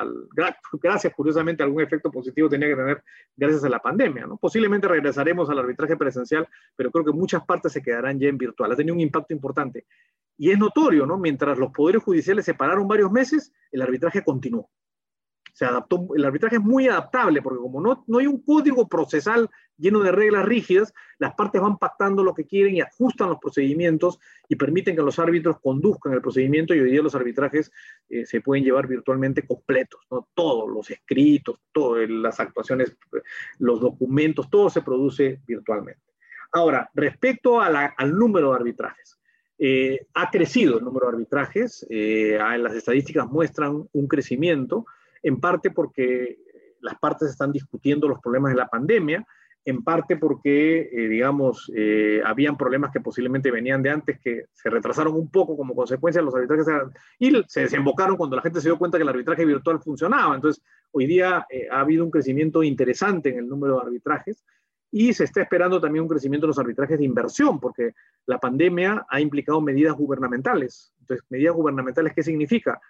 gracias 0.81 1.13
curiosamente 1.13 1.61
algún 1.61 1.83
efecto 1.83 2.09
positivo 2.09 2.49
tenía 2.49 2.67
que 2.69 2.75
tener 2.75 3.03
gracias 3.35 3.63
a 3.63 3.69
la 3.69 3.79
pandemia. 3.79 4.25
¿no? 4.25 4.37
Posiblemente 4.37 4.87
regresaremos 4.87 5.49
al 5.51 5.59
arbitraje 5.59 5.95
presencial, 5.95 6.47
pero 6.75 6.89
creo 6.89 7.05
que 7.05 7.11
muchas 7.11 7.45
partes 7.45 7.73
se 7.73 7.83
quedarán 7.83 8.19
ya 8.19 8.27
en 8.27 8.39
virtual. 8.39 8.71
Ha 8.71 8.75
tenido 8.75 8.95
un 8.95 9.01
impacto 9.01 9.35
importante. 9.35 9.85
Y 10.35 10.49
es 10.49 10.57
notorio, 10.57 11.05
¿no? 11.05 11.17
Mientras 11.17 11.59
los 11.59 11.71
poderes 11.71 12.01
judiciales 12.01 12.45
se 12.45 12.53
pararon 12.53 12.87
varios 12.87 13.11
meses, 13.11 13.51
el 13.71 13.81
arbitraje 13.81 14.23
continuó 14.23 14.69
se 15.59 15.65
adaptó, 15.65 16.07
el 16.15 16.23
arbitraje 16.23 16.55
es 16.55 16.61
muy 16.61 16.87
adaptable 16.87 17.41
porque 17.41 17.59
como 17.59 17.81
no, 17.81 18.05
no 18.07 18.19
hay 18.19 18.27
un 18.27 18.41
código 18.41 18.87
procesal 18.87 19.49
lleno 19.77 19.99
de 19.99 20.13
reglas 20.13 20.45
rígidas, 20.45 20.93
las 21.17 21.33
partes 21.33 21.61
van 21.61 21.77
pactando 21.77 22.23
lo 22.23 22.33
que 22.33 22.45
quieren 22.45 22.77
y 22.77 22.81
ajustan 22.81 23.27
los 23.27 23.39
procedimientos 23.39 24.19
y 24.47 24.55
permiten 24.55 24.95
que 24.95 25.01
los 25.01 25.19
árbitros 25.19 25.59
conduzcan 25.59 26.13
el 26.13 26.21
procedimiento 26.21 26.73
y 26.73 26.79
hoy 26.79 26.91
día 26.91 27.01
los 27.01 27.13
arbitrajes 27.13 27.73
eh, 28.07 28.25
se 28.25 28.39
pueden 28.39 28.63
llevar 28.63 28.87
virtualmente 28.87 29.45
completos, 29.45 29.99
¿no? 30.09 30.29
todos 30.33 30.69
los 30.69 30.89
escritos, 30.91 31.59
todas 31.73 32.09
las 32.09 32.39
actuaciones, 32.39 32.95
los 33.57 33.81
documentos, 33.81 34.49
todo 34.49 34.69
se 34.69 34.81
produce 34.81 35.41
virtualmente. 35.45 35.99
Ahora, 36.53 36.89
respecto 36.93 37.59
al 37.59 38.17
número 38.17 38.51
de 38.51 38.55
arbitrajes, 38.55 39.19
eh, 39.57 40.07
ha 40.13 40.31
crecido 40.31 40.77
el 40.77 40.85
número 40.85 41.07
de 41.07 41.17
arbitrajes, 41.17 41.85
eh, 41.89 42.39
las 42.39 42.75
estadísticas 42.75 43.27
muestran 43.27 43.89
un 43.91 44.07
crecimiento, 44.07 44.85
en 45.23 45.39
parte 45.39 45.71
porque 45.71 46.37
las 46.81 46.97
partes 46.99 47.29
están 47.29 47.51
discutiendo 47.51 48.07
los 48.07 48.19
problemas 48.19 48.51
de 48.51 48.57
la 48.57 48.67
pandemia, 48.67 49.25
en 49.65 49.83
parte 49.83 50.17
porque, 50.17 50.89
eh, 50.91 51.07
digamos, 51.07 51.71
eh, 51.75 52.21
habían 52.25 52.57
problemas 52.57 52.91
que 52.91 53.01
posiblemente 53.01 53.51
venían 53.51 53.83
de 53.83 53.89
antes, 53.89 54.19
que 54.19 54.45
se 54.53 54.69
retrasaron 54.69 55.13
un 55.13 55.29
poco 55.29 55.57
como 55.57 55.75
consecuencia 55.75 56.21
de 56.21 56.25
los 56.25 56.35
arbitrajes 56.35 56.65
y 57.19 57.31
se 57.47 57.61
desembocaron 57.61 58.17
cuando 58.17 58.35
la 58.35 58.41
gente 58.41 58.61
se 58.61 58.69
dio 58.69 58.77
cuenta 58.77 58.97
que 58.97 59.03
el 59.03 59.09
arbitraje 59.09 59.45
virtual 59.45 59.79
funcionaba. 59.79 60.33
Entonces, 60.33 60.63
hoy 60.91 61.05
día 61.05 61.45
eh, 61.49 61.67
ha 61.69 61.81
habido 61.81 62.03
un 62.03 62.11
crecimiento 62.11 62.63
interesante 62.63 63.29
en 63.29 63.39
el 63.39 63.47
número 63.47 63.75
de 63.75 63.81
arbitrajes 63.81 64.43
y 64.91 65.13
se 65.13 65.25
está 65.25 65.41
esperando 65.41 65.79
también 65.79 66.03
un 66.03 66.09
crecimiento 66.09 66.47
en 66.47 66.49
los 66.49 66.59
arbitrajes 66.59 66.97
de 66.97 67.05
inversión, 67.05 67.59
porque 67.59 67.93
la 68.25 68.39
pandemia 68.39 69.05
ha 69.07 69.21
implicado 69.21 69.61
medidas 69.61 69.93
gubernamentales. 69.95 70.93
Entonces, 71.01 71.25
medidas 71.29 71.53
gubernamentales, 71.53 72.13
¿qué 72.13 72.23
significa? 72.23 72.81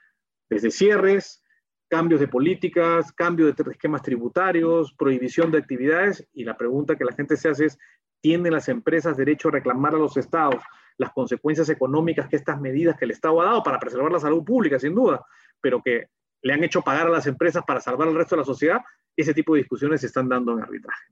Desde 0.49 0.71
cierres, 0.71 1.43
cambios 1.89 2.19
de 2.19 2.27
políticas, 2.27 3.11
cambios 3.11 3.55
de 3.55 3.71
esquemas 3.71 4.01
tributarios, 4.01 4.93
prohibición 4.93 5.51
de 5.51 5.57
actividades, 5.57 6.27
y 6.33 6.43
la 6.43 6.55
pregunta 6.55 6.95
que 6.95 7.03
la 7.03 7.13
gente 7.13 7.35
se 7.35 7.49
hace 7.49 7.65
es, 7.65 7.77
¿tienen 8.21 8.53
las 8.53 8.69
empresas 8.69 9.17
derecho 9.17 9.49
a 9.49 9.51
reclamar 9.51 9.95
a 9.95 9.97
los 9.97 10.15
estados 10.15 10.61
las 10.97 11.11
consecuencias 11.13 11.69
económicas 11.69 12.27
que 12.27 12.35
estas 12.35 12.59
medidas 12.59 12.97
que 12.97 13.05
el 13.05 13.11
Estado 13.11 13.41
ha 13.41 13.45
dado 13.45 13.63
para 13.63 13.79
preservar 13.79 14.11
la 14.11 14.19
salud 14.19 14.43
pública, 14.43 14.77
sin 14.77 14.93
duda, 14.93 15.25
pero 15.61 15.81
que 15.81 16.07
le 16.41 16.53
han 16.53 16.63
hecho 16.63 16.81
pagar 16.81 17.07
a 17.07 17.09
las 17.09 17.25
empresas 17.25 17.63
para 17.65 17.81
salvar 17.81 18.07
al 18.07 18.15
resto 18.15 18.35
de 18.35 18.41
la 18.41 18.45
sociedad? 18.45 18.81
Ese 19.15 19.33
tipo 19.33 19.53
de 19.53 19.61
discusiones 19.61 20.01
se 20.01 20.07
están 20.07 20.29
dando 20.29 20.53
en 20.53 20.63
arbitraje. 20.63 21.05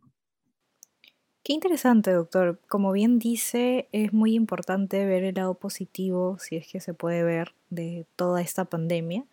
Qué 1.42 1.54
interesante, 1.54 2.12
doctor. 2.12 2.60
Como 2.68 2.92
bien 2.92 3.20
dice, 3.20 3.88
es 3.94 4.12
muy 4.12 4.36
importante 4.36 5.06
ver 5.06 5.24
el 5.24 5.36
lado 5.36 5.54
positivo, 5.54 6.38
si 6.40 6.58
es 6.58 6.70
que 6.70 6.82
se 6.82 6.94
puede 6.94 7.24
ver, 7.24 7.54
de 7.70 8.06
toda 8.18 8.42
esta 8.42 8.66
pandemia. 8.66 9.24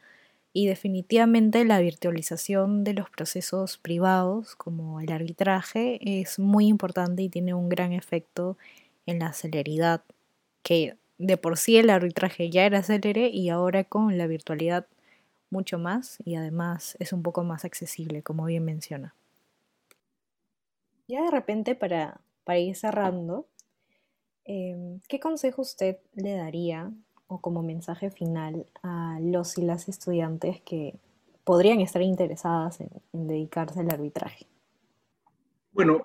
Y 0.57 0.69
definitivamente 0.69 1.65
la 1.65 1.81
virtualización 1.81 2.85
de 2.85 2.95
los 2.95 3.11
procesos 3.11 3.77
privados, 3.77 4.55
como 4.55 5.01
el 5.01 5.11
arbitraje, 5.11 5.99
es 6.21 6.39
muy 6.39 6.69
importante 6.69 7.23
y 7.23 7.29
tiene 7.29 7.55
un 7.55 7.69
gran 7.69 7.93
efecto 7.93 8.57
en 9.05 9.19
la 9.19 9.33
celeridad, 9.33 10.03
que 10.63 10.97
de 11.19 11.37
por 11.37 11.59
sí 11.59 11.77
el 11.77 11.91
arbitraje 11.91 12.51
ya 12.51 12.67
era 12.67 12.85
célere 12.85 13.31
y 13.31 13.49
ahora 13.49 13.83
con 13.83 14.17
la 14.17 14.29
virtualidad 14.29 14.87
mucho 15.51 15.77
más 15.79 16.19
y 16.25 16.37
además 16.37 16.97
es 17.01 17.13
un 17.13 17.25
poco 17.25 17.43
más 17.43 17.65
accesible, 17.65 18.23
como 18.23 18.45
bien 18.45 18.65
menciona. 18.65 19.13
Ya 21.09 21.23
de 21.23 21.33
repente, 21.33 21.75
para, 21.75 22.21
para 22.45 22.61
ir 22.61 22.77
cerrando, 22.77 23.47
em, 24.45 25.01
¿qué 25.09 25.19
consejo 25.19 25.63
usted 25.63 25.99
le 26.15 26.35
daría 26.35 26.93
o 27.27 27.41
como 27.41 27.63
mensaje 27.63 28.11
final 28.11 28.67
a 28.83 29.19
los 29.21 29.59
y 29.59 29.63
las 29.63 29.89
estudiantes 29.89 30.61
que 30.63 30.99
podrían 31.45 31.81
estar 31.81 32.03
interesadas 32.03 32.81
en, 32.81 32.89
dedicarse 33.13 33.81
al 33.81 33.91
arbitraje? 33.91 34.47
Bueno, 35.73 36.01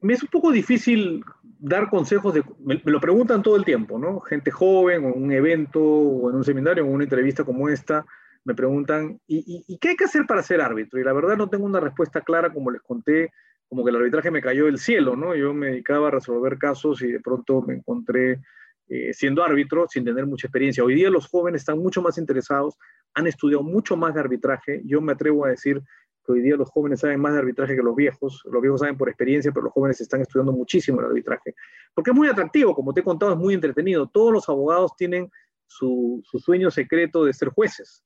me 0.00 0.14
es 0.14 0.22
un 0.22 0.28
poco 0.28 0.52
difícil 0.52 1.24
dar 1.58 1.88
consejos, 1.88 2.34
de, 2.34 2.44
me, 2.60 2.80
lo 2.84 3.00
preguntan 3.00 3.42
todo 3.42 3.56
el 3.56 3.64
tiempo, 3.64 3.98
¿no? 3.98 4.20
Gente 4.20 4.50
joven 4.50 5.04
o 5.04 5.08
en 5.08 5.22
un 5.22 5.32
evento 5.32 5.80
o 5.80 6.30
en 6.30 6.36
un 6.36 6.44
seminario 6.44 6.84
o 6.84 6.88
en 6.88 6.94
una 6.94 7.04
entrevista 7.04 7.44
como 7.44 7.68
esta, 7.68 8.04
me 8.44 8.54
preguntan, 8.54 9.18
¿y, 9.26 9.64
¿y, 9.66 9.78
qué 9.78 9.90
hay 9.90 9.96
que 9.96 10.04
hacer 10.04 10.26
para 10.26 10.42
ser 10.42 10.60
árbitro? 10.60 11.00
Y 11.00 11.04
la 11.04 11.14
verdad 11.14 11.36
no 11.36 11.48
tengo 11.48 11.64
una 11.64 11.80
respuesta 11.80 12.20
clara, 12.20 12.52
como 12.52 12.70
les 12.70 12.82
conté, 12.82 13.30
como 13.68 13.82
que 13.82 13.90
el 13.90 13.96
arbitraje 13.96 14.30
me 14.30 14.42
cayó 14.42 14.66
del 14.66 14.78
cielo, 14.78 15.16
¿no? 15.16 15.34
Yo 15.34 15.54
me 15.54 15.68
dedicaba 15.68 16.08
a 16.08 16.10
resolver 16.10 16.58
casos 16.58 17.00
y 17.00 17.10
de 17.10 17.20
pronto 17.20 17.62
me 17.62 17.74
encontré 17.74 18.40
eh, 18.88 19.12
siendo 19.12 19.42
árbitro 19.42 19.86
sin 19.88 20.04
tener 20.04 20.26
mucha 20.26 20.46
experiencia. 20.46 20.84
Hoy 20.84 20.94
día 20.94 21.10
los 21.10 21.26
jóvenes 21.26 21.62
están 21.62 21.78
mucho 21.78 22.02
más 22.02 22.18
interesados, 22.18 22.76
han 23.14 23.26
estudiado 23.26 23.62
mucho 23.62 23.96
más 23.96 24.14
de 24.14 24.20
arbitraje. 24.20 24.82
Yo 24.84 25.00
me 25.00 25.12
atrevo 25.12 25.44
a 25.44 25.50
decir 25.50 25.82
que 26.24 26.32
hoy 26.32 26.40
día 26.40 26.56
los 26.56 26.70
jóvenes 26.70 27.00
saben 27.00 27.20
más 27.20 27.32
de 27.32 27.40
arbitraje 27.40 27.76
que 27.76 27.82
los 27.82 27.94
viejos. 27.96 28.42
Los 28.50 28.62
viejos 28.62 28.80
saben 28.80 28.96
por 28.96 29.08
experiencia, 29.08 29.52
pero 29.52 29.64
los 29.64 29.72
jóvenes 29.72 30.00
están 30.00 30.20
estudiando 30.20 30.52
muchísimo 30.52 31.00
el 31.00 31.06
arbitraje. 31.06 31.54
Porque 31.94 32.10
es 32.10 32.16
muy 32.16 32.28
atractivo, 32.28 32.74
como 32.74 32.92
te 32.92 33.00
he 33.00 33.04
contado, 33.04 33.32
es 33.32 33.38
muy 33.38 33.54
entretenido. 33.54 34.08
Todos 34.08 34.32
los 34.32 34.48
abogados 34.48 34.92
tienen 34.96 35.30
su, 35.66 36.22
su 36.24 36.38
sueño 36.38 36.70
secreto 36.70 37.24
de 37.24 37.32
ser 37.32 37.48
jueces 37.48 38.04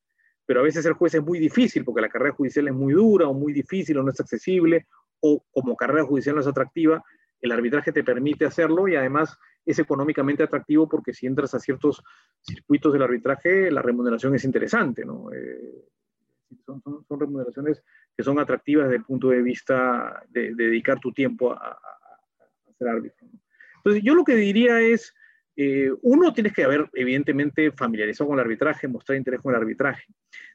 pero 0.48 0.60
a 0.60 0.62
veces 0.62 0.82
ser 0.82 0.94
juez 0.94 1.12
es 1.12 1.22
muy 1.22 1.38
difícil 1.38 1.84
porque 1.84 2.00
la 2.00 2.08
carrera 2.08 2.34
judicial 2.34 2.68
es 2.68 2.74
muy 2.74 2.94
dura 2.94 3.28
o 3.28 3.34
muy 3.34 3.52
difícil 3.52 3.98
o 3.98 4.02
no 4.02 4.10
es 4.10 4.18
accesible 4.18 4.86
o 5.20 5.44
como 5.50 5.76
carrera 5.76 6.06
judicial 6.06 6.36
no 6.36 6.40
es 6.40 6.46
atractiva, 6.46 7.04
el 7.42 7.52
arbitraje 7.52 7.92
te 7.92 8.02
permite 8.02 8.46
hacerlo 8.46 8.88
y 8.88 8.96
además 8.96 9.36
es 9.68 9.78
económicamente 9.78 10.42
atractivo 10.42 10.88
porque 10.88 11.12
si 11.12 11.26
entras 11.26 11.54
a 11.54 11.60
ciertos 11.60 12.02
circuitos 12.40 12.90
del 12.90 13.02
arbitraje, 13.02 13.70
la 13.70 13.82
remuneración 13.82 14.34
es 14.34 14.44
interesante, 14.44 15.04
¿no? 15.04 15.30
Eh, 15.30 15.84
son, 16.64 17.20
remuneraciones 17.20 17.84
que 18.16 18.22
son 18.22 18.38
atractivas 18.38 18.86
desde 18.86 18.96
el 18.96 19.04
punto 19.04 19.28
de 19.28 19.42
vista 19.42 20.22
de, 20.30 20.54
dedicar 20.54 20.98
tu 20.98 21.12
tiempo 21.12 21.52
a, 21.52 21.78
ser 22.78 22.88
árbitro. 22.88 23.28
Entonces, 23.76 24.02
yo 24.02 24.14
lo 24.14 24.24
que 24.24 24.36
diría 24.36 24.80
es, 24.80 25.14
eh, 25.56 25.90
uno, 26.00 26.32
tienes 26.32 26.54
que 26.54 26.64
haber, 26.64 26.88
evidentemente, 26.94 27.70
familiarizado 27.72 28.28
con 28.28 28.38
el 28.38 28.44
arbitraje, 28.44 28.88
mostrar 28.88 29.18
interés 29.18 29.42
con 29.42 29.52
el 29.52 29.60
arbitraje. 29.60 30.06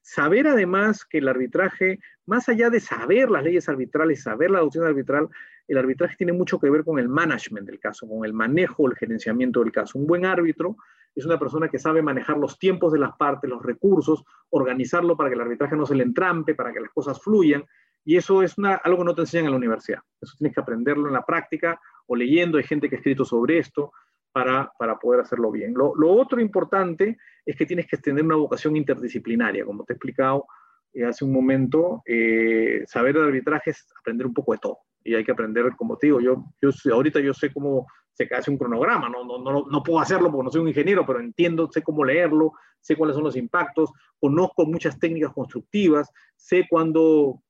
Saber 0.02 0.48
además 0.48 1.06
que 1.06 1.20
el 1.20 1.28
arbitraje, 1.28 2.00
más 2.26 2.50
allá 2.50 2.72
de 2.72 2.80
saber 2.80 3.30
las 3.30 3.44
leyes 3.44 3.70
arbitrales, 3.70 4.24
saber 4.24 4.50
la 4.50 4.62
doctrina 4.62 4.88
arbitral, 4.88 5.30
el 5.68 5.78
arbitraje 5.78 6.16
tiene 6.18 6.34
mucho 6.34 6.60
que 6.60 6.70
ver 6.70 6.84
con 6.84 7.00
el 7.00 7.08
management 7.08 7.68
del 7.68 7.80
caso, 7.80 8.08
con 8.08 8.26
el 8.26 8.34
manejo, 8.34 8.88
el 8.88 8.96
gerenciamiento 8.96 9.62
del 9.62 9.72
caso. 9.72 9.98
Un 9.98 10.08
buen 10.08 10.26
árbitro 10.26 10.76
es 11.16 11.26
una 11.26 11.40
persona 11.40 11.70
que 11.70 11.80
sabe 11.80 12.02
manejar 12.02 12.38
los 12.38 12.58
tiempos 12.58 12.92
de 12.92 13.00
las 13.00 13.16
partes, 13.16 13.50
los 13.50 13.64
recursos, 13.64 14.24
organizarlo 14.50 15.16
para 15.16 15.30
que 15.30 15.36
el 15.36 15.42
arbitraje 15.42 15.76
no 15.76 15.86
se 15.86 15.96
le 15.96 16.04
entrampe, 16.04 16.56
para 16.56 16.74
que 16.74 16.82
las 16.82 16.92
cosas 16.92 17.22
fluyan. 17.22 17.64
Y 18.06 18.18
eso 18.18 18.44
es 18.44 18.56
algo 18.58 18.98
que 18.98 19.04
no 19.06 19.16
te 19.16 19.22
enseñan 19.22 19.46
en 19.46 19.52
la 19.52 19.58
universidad. 19.58 20.00
Eso 20.20 20.36
tienes 20.38 20.54
que 20.54 20.62
aprenderlo 20.62 21.08
en 21.08 21.14
la 21.14 21.26
práctica 21.26 21.80
o 22.08 22.16
leyendo. 22.16 22.58
Hay 22.58 22.66
gente 22.66 22.90
que 22.90 22.96
ha 22.96 23.00
escrito 23.00 23.24
sobre 23.24 23.60
esto 23.60 23.94
para, 24.34 24.72
poder 25.00 25.22
hacerlo 25.22 25.52
bien. 25.52 25.74
Lo, 25.74 25.94
otro 26.12 26.42
importante 26.42 27.18
es 27.46 27.56
que 27.56 27.66
tienes 27.66 27.88
que 27.88 27.98
tener 27.98 28.26
una 28.26 28.36
vocación 28.36 28.76
interdisciplinaria, 28.76 29.64
como 29.64 29.84
te 29.86 29.94
he 29.94 29.96
explicado 29.96 30.48
eh, 30.92 31.06
hace 31.06 31.24
un 31.24 31.32
momento, 31.32 32.02
eh, 32.06 32.84
saber 32.88 33.16
de 33.16 33.24
arbitraje 33.24 33.70
es 33.72 33.88
aprender 34.00 34.26
un 34.26 34.34
poco 34.34 34.54
de 34.54 34.60
todo. 34.60 34.80
Y 35.04 35.16
hay 35.16 35.24
que 35.24 35.32
aprender, 35.32 35.76
como 35.76 35.98
te 35.98 36.08
digo, 36.08 36.22
yo, 36.22 36.46
yo 36.62 36.72
ahorita 36.94 37.20
yo 37.20 37.34
sé 37.34 37.52
cómo 37.52 37.88
se 38.14 38.30
hace 38.34 38.52
un 38.52 38.58
cronograma, 38.58 39.10
no, 39.10 39.26
no, 39.26 39.40
no, 39.40 39.66
no 39.70 39.84
puedo 39.84 40.00
hacerlo 40.00 40.32
porque 40.32 40.46
no 40.46 40.52
soy 40.52 40.62
un 40.62 40.68
ingeniero, 40.68 41.06
pero 41.06 41.20
entiendo, 41.20 41.70
sé 41.72 41.82
cómo 41.82 42.06
leerlo, 42.06 42.54
sé 42.80 42.96
cuáles 42.96 43.16
son 43.16 43.24
los 43.24 43.36
impactos, 43.36 43.92
conozco 44.20 44.66
muchas 44.66 45.00
técnicas 45.00 45.34
constructivas, 45.34 46.12
sé 46.36 46.68
cuándo 46.70 47.42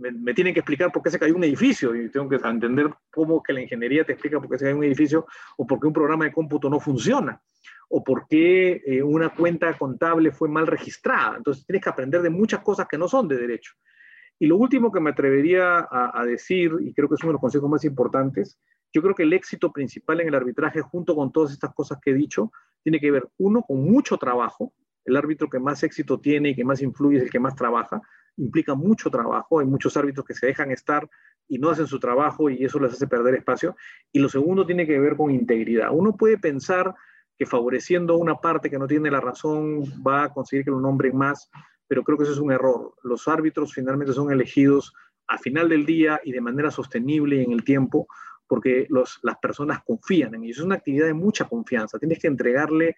me, 0.00 0.34
tienen 0.34 0.54
que 0.54 0.60
explicar 0.60 0.90
por 0.90 1.02
qué 1.02 1.10
se 1.10 1.18
cayó 1.18 1.36
un 1.36 1.44
edificio 1.44 1.94
y 1.94 2.10
tengo 2.10 2.28
que 2.28 2.36
entender 2.36 2.90
cómo 3.10 3.42
que 3.42 3.52
la 3.52 3.60
ingeniería 3.60 4.04
te 4.04 4.12
explica 4.12 4.40
por 4.40 4.48
qué 4.50 4.58
se 4.58 4.64
cayó 4.64 4.76
un 4.76 4.84
edificio 4.84 5.26
o 5.56 5.66
por 5.66 5.78
qué 5.78 5.86
un 5.86 5.92
programa 5.92 6.24
de 6.24 6.32
cómputo 6.32 6.70
no 6.70 6.80
funciona 6.80 7.40
o 7.90 8.02
por 8.02 8.26
qué 8.28 8.82
eh, 8.86 9.02
una 9.02 9.30
cuenta 9.30 9.76
contable 9.76 10.30
fue 10.30 10.48
mal 10.48 10.66
registrada. 10.66 11.36
Entonces 11.36 11.66
tienes 11.66 11.82
que 11.82 11.90
aprender 11.90 12.22
de 12.22 12.30
muchas 12.30 12.60
cosas 12.60 12.86
que 12.88 12.96
no 12.96 13.08
son 13.08 13.28
de 13.28 13.36
derecho. 13.36 13.74
Y 14.40 14.46
lo 14.46 14.56
último 14.56 14.90
que 14.90 14.98
me 14.98 15.10
atrevería 15.10 15.86
a, 15.88 16.24
decir, 16.24 16.72
y 16.80 16.92
creo 16.92 17.08
que 17.08 17.14
es 17.14 17.22
uno 17.22 17.28
de 17.28 17.34
los 17.34 17.40
consejos 17.40 17.70
más 17.70 17.84
importantes, 17.84 18.58
yo 18.92 19.02
creo 19.02 19.14
que 19.14 19.22
el 19.22 19.32
éxito 19.32 19.70
principal 19.70 20.20
en 20.20 20.28
el 20.28 20.34
arbitraje, 20.34 20.80
junto 20.80 21.14
con 21.14 21.30
todas 21.30 21.52
estas 21.52 21.72
cosas 21.74 21.98
que 22.02 22.10
he 22.10 22.14
dicho, 22.14 22.50
tiene 22.82 22.98
que 22.98 23.10
ver, 23.10 23.28
uno, 23.38 23.62
con 23.62 23.84
mucho 23.84 24.16
trabajo. 24.16 24.72
El 25.04 25.16
árbitro 25.16 25.48
que 25.48 25.60
más 25.60 25.82
éxito 25.82 26.18
tiene 26.18 26.50
y 26.50 26.54
que 26.56 26.64
más 26.64 26.82
influye 26.82 27.18
es 27.18 27.24
el 27.24 27.30
que 27.30 27.38
más 27.38 27.54
trabaja 27.54 28.02
implica 28.36 28.74
mucho 28.74 29.10
trabajo, 29.10 29.60
hay 29.60 29.66
muchos 29.66 29.96
árbitros 29.96 30.24
que 30.24 30.34
se 30.34 30.46
dejan 30.46 30.70
estar 30.70 31.08
y 31.48 31.58
no 31.58 31.70
hacen 31.70 31.86
su 31.86 31.98
trabajo 31.98 32.48
y 32.48 32.64
eso 32.64 32.78
les 32.78 32.92
hace 32.92 33.06
perder 33.06 33.34
espacio. 33.34 33.76
Y 34.12 34.18
lo 34.18 34.28
segundo 34.28 34.66
tiene 34.66 34.86
que 34.86 34.98
ver 34.98 35.16
con 35.16 35.30
integridad. 35.30 35.90
Uno 35.92 36.16
puede 36.16 36.38
pensar 36.38 36.94
que 37.36 37.46
favoreciendo 37.46 38.16
una 38.16 38.36
parte 38.36 38.70
que 38.70 38.78
no 38.78 38.86
tiene 38.86 39.10
la 39.10 39.20
razón 39.20 39.82
va 40.06 40.24
a 40.24 40.32
conseguir 40.32 40.64
que 40.64 40.70
lo 40.70 40.80
nombren 40.80 41.16
más, 41.16 41.50
pero 41.90 42.04
creo 42.04 42.16
que 42.16 42.22
eso 42.22 42.34
es 42.34 42.38
un 42.38 42.52
error. 42.52 42.94
Los 43.02 43.26
árbitros 43.26 43.74
finalmente 43.74 44.12
son 44.12 44.30
elegidos 44.30 44.94
a 45.26 45.38
final 45.38 45.68
del 45.68 45.84
día 45.84 46.20
y 46.22 46.30
de 46.30 46.40
manera 46.40 46.70
sostenible 46.70 47.34
y 47.34 47.42
en 47.42 47.50
el 47.50 47.64
tiempo, 47.64 48.06
porque 48.46 48.86
los, 48.90 49.18
las 49.24 49.38
personas 49.38 49.82
confían 49.82 50.32
en 50.36 50.44
ellos. 50.44 50.58
Es 50.58 50.64
una 50.64 50.76
actividad 50.76 51.06
de 51.06 51.14
mucha 51.14 51.48
confianza. 51.48 51.98
Tienes 51.98 52.20
que 52.20 52.28
entregarle 52.28 52.94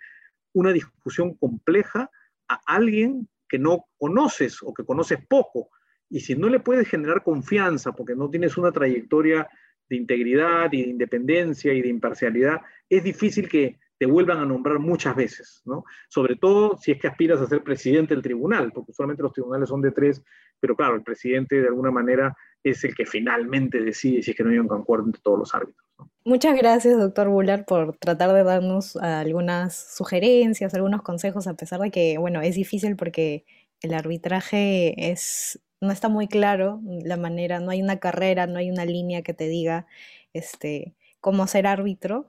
una 0.52 0.72
discusión 0.72 1.33
compleja 1.37 2.11
a 2.46 2.61
alguien 2.66 3.31
que 3.48 3.59
no 3.59 3.87
conoces 3.96 4.62
o 4.62 4.74
que 4.74 4.85
conoces 4.85 5.24
poco. 5.26 5.70
Y 6.11 6.20
si 6.20 6.35
no 6.35 6.50
le 6.50 6.61
puedes 6.61 6.87
generar 6.87 7.22
confianza 7.22 7.92
porque 7.92 8.14
no 8.14 8.28
tienes 8.28 8.59
una 8.59 8.72
trayectoria 8.72 9.48
de 9.88 9.96
integridad 9.96 10.70
y 10.70 10.83
de 10.83 10.90
independencia 10.90 11.72
y 11.72 11.81
de 11.81 11.88
imparcialidad, 11.88 12.61
es 12.90 13.02
difícil 13.02 13.48
que 13.48 13.81
te 14.02 14.06
vuelvan 14.06 14.38
a 14.38 14.44
nombrar 14.44 14.80
muchas 14.80 15.14
veces, 15.14 15.62
¿no? 15.64 15.84
Sobre 16.08 16.34
todo 16.34 16.76
si 16.76 16.90
es 16.90 16.98
que 16.98 17.06
aspiras 17.06 17.40
a 17.40 17.46
ser 17.46 17.62
presidente 17.62 18.14
del 18.14 18.22
tribunal, 18.24 18.72
porque 18.72 18.90
usualmente 18.90 19.22
los 19.22 19.32
tribunales 19.32 19.68
son 19.68 19.80
de 19.80 19.92
tres, 19.92 20.24
pero 20.58 20.74
claro, 20.74 20.96
el 20.96 21.04
presidente 21.04 21.60
de 21.62 21.68
alguna 21.68 21.92
manera 21.92 22.36
es 22.64 22.82
el 22.82 22.96
que 22.96 23.06
finalmente 23.06 23.80
decide 23.80 24.20
si 24.20 24.32
es 24.32 24.36
que 24.36 24.42
no 24.42 24.50
hay 24.50 24.58
un 24.58 24.66
concuerdo 24.66 25.06
entre 25.06 25.22
todos 25.22 25.38
los 25.38 25.54
árbitros. 25.54 25.86
Muchas 26.24 26.56
gracias, 26.56 26.98
doctor 26.98 27.28
Bullard, 27.28 27.64
por 27.64 27.96
tratar 27.96 28.32
de 28.32 28.42
darnos 28.42 28.96
algunas 28.96 29.94
sugerencias, 29.96 30.74
algunos 30.74 31.02
consejos, 31.02 31.46
a 31.46 31.54
pesar 31.54 31.78
de 31.78 31.92
que, 31.92 32.18
bueno, 32.18 32.42
es 32.42 32.56
difícil 32.56 32.96
porque 32.96 33.44
el 33.82 33.94
arbitraje 33.94 35.12
es, 35.12 35.60
no 35.80 35.92
está 35.92 36.08
muy 36.08 36.26
claro 36.26 36.80
la 37.04 37.16
manera, 37.16 37.60
no 37.60 37.70
hay 37.70 37.80
una 37.80 38.00
carrera, 38.00 38.48
no 38.48 38.58
hay 38.58 38.68
una 38.68 38.84
línea 38.84 39.22
que 39.22 39.32
te 39.32 39.46
diga 39.46 39.86
este, 40.32 40.96
cómo 41.20 41.46
ser 41.46 41.68
árbitro, 41.68 42.26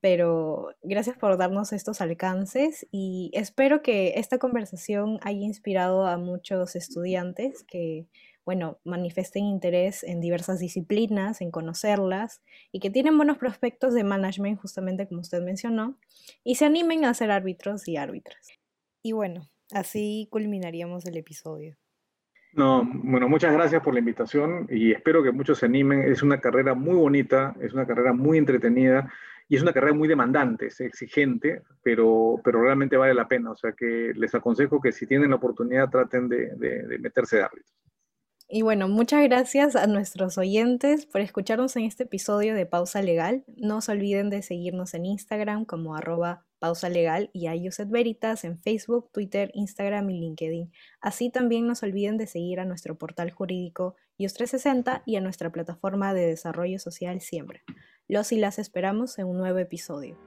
pero 0.00 0.74
gracias 0.82 1.16
por 1.16 1.36
darnos 1.36 1.72
estos 1.72 2.00
alcances 2.00 2.86
y 2.90 3.30
espero 3.34 3.82
que 3.82 4.14
esta 4.16 4.38
conversación 4.38 5.18
haya 5.22 5.40
inspirado 5.40 6.06
a 6.06 6.16
muchos 6.16 6.76
estudiantes 6.76 7.64
que 7.64 8.06
bueno, 8.44 8.80
manifiesten 8.84 9.44
interés 9.44 10.02
en 10.02 10.20
diversas 10.20 10.58
disciplinas, 10.58 11.40
en 11.40 11.50
conocerlas 11.50 12.42
y 12.72 12.80
que 12.80 12.90
tienen 12.90 13.16
buenos 13.16 13.38
prospectos 13.38 13.94
de 13.94 14.02
management, 14.02 14.60
justamente 14.60 15.06
como 15.06 15.20
usted 15.20 15.42
mencionó, 15.42 15.98
y 16.42 16.56
se 16.56 16.64
animen 16.64 17.04
a 17.04 17.14
ser 17.14 17.30
árbitros 17.30 17.86
y 17.86 17.96
árbitras. 17.96 18.48
Y 19.02 19.12
bueno, 19.12 19.42
así 19.72 20.26
culminaríamos 20.32 21.06
el 21.06 21.16
episodio. 21.16 21.76
No, 22.52 22.82
bueno, 23.04 23.28
muchas 23.28 23.52
gracias 23.52 23.82
por 23.82 23.94
la 23.94 24.00
invitación 24.00 24.66
y 24.68 24.90
espero 24.90 25.22
que 25.22 25.30
muchos 25.30 25.58
se 25.58 25.66
animen. 25.66 26.02
Es 26.10 26.22
una 26.22 26.40
carrera 26.40 26.74
muy 26.74 26.96
bonita, 26.96 27.54
es 27.60 27.72
una 27.72 27.86
carrera 27.86 28.12
muy 28.12 28.38
entretenida 28.38 29.12
y 29.50 29.56
es 29.56 29.62
una 29.62 29.72
carrera 29.72 29.92
muy 29.92 30.06
demandante, 30.06 30.68
es 30.68 30.80
exigente, 30.80 31.62
pero, 31.82 32.36
pero 32.44 32.62
realmente 32.62 32.96
vale 32.96 33.14
la 33.14 33.26
pena. 33.26 33.50
O 33.50 33.56
sea 33.56 33.72
que 33.72 34.12
les 34.14 34.32
aconsejo 34.32 34.80
que 34.80 34.92
si 34.92 35.08
tienen 35.08 35.30
la 35.30 35.36
oportunidad 35.36 35.90
traten 35.90 36.28
de, 36.28 36.54
de 36.54 36.98
meterse 37.00 37.38
de 37.38 37.42
árbitros. 37.42 37.76
Y 38.48 38.62
bueno, 38.62 38.88
muchas 38.88 39.24
gracias 39.24 39.74
a 39.74 39.88
nuestros 39.88 40.38
oyentes 40.38 41.04
por 41.04 41.20
escucharnos 41.20 41.74
en 41.74 41.82
este 41.82 42.04
episodio 42.04 42.54
de 42.54 42.64
Pausa 42.64 43.02
Legal. 43.02 43.42
No 43.56 43.80
se 43.80 43.90
olviden 43.90 44.30
de 44.30 44.42
seguirnos 44.42 44.94
en 44.94 45.04
Instagram 45.04 45.64
como 45.64 45.96
arroba 45.96 46.46
pausa 46.60 46.88
legal 46.88 47.30
y 47.32 47.48
a 47.48 47.56
Yuset 47.56 47.88
Veritas 47.90 48.44
en 48.44 48.60
Facebook, 48.60 49.10
Twitter, 49.12 49.50
Instagram 49.54 50.10
y 50.10 50.20
LinkedIn. 50.20 50.72
Así 51.00 51.30
también 51.30 51.66
no 51.66 51.74
se 51.74 51.86
olviden 51.86 52.18
de 52.18 52.28
seguir 52.28 52.60
a 52.60 52.64
nuestro 52.64 52.96
portal 52.96 53.32
jurídico 53.32 53.96
IUS360 54.18 55.02
y 55.06 55.16
a 55.16 55.20
nuestra 55.20 55.50
plataforma 55.50 56.14
de 56.14 56.26
desarrollo 56.26 56.78
social 56.78 57.20
Siembra. 57.20 57.62
Los 58.10 58.32
y 58.32 58.38
las 58.38 58.58
esperamos 58.58 59.20
en 59.20 59.28
un 59.28 59.38
nuevo 59.38 59.60
episodio. 59.60 60.18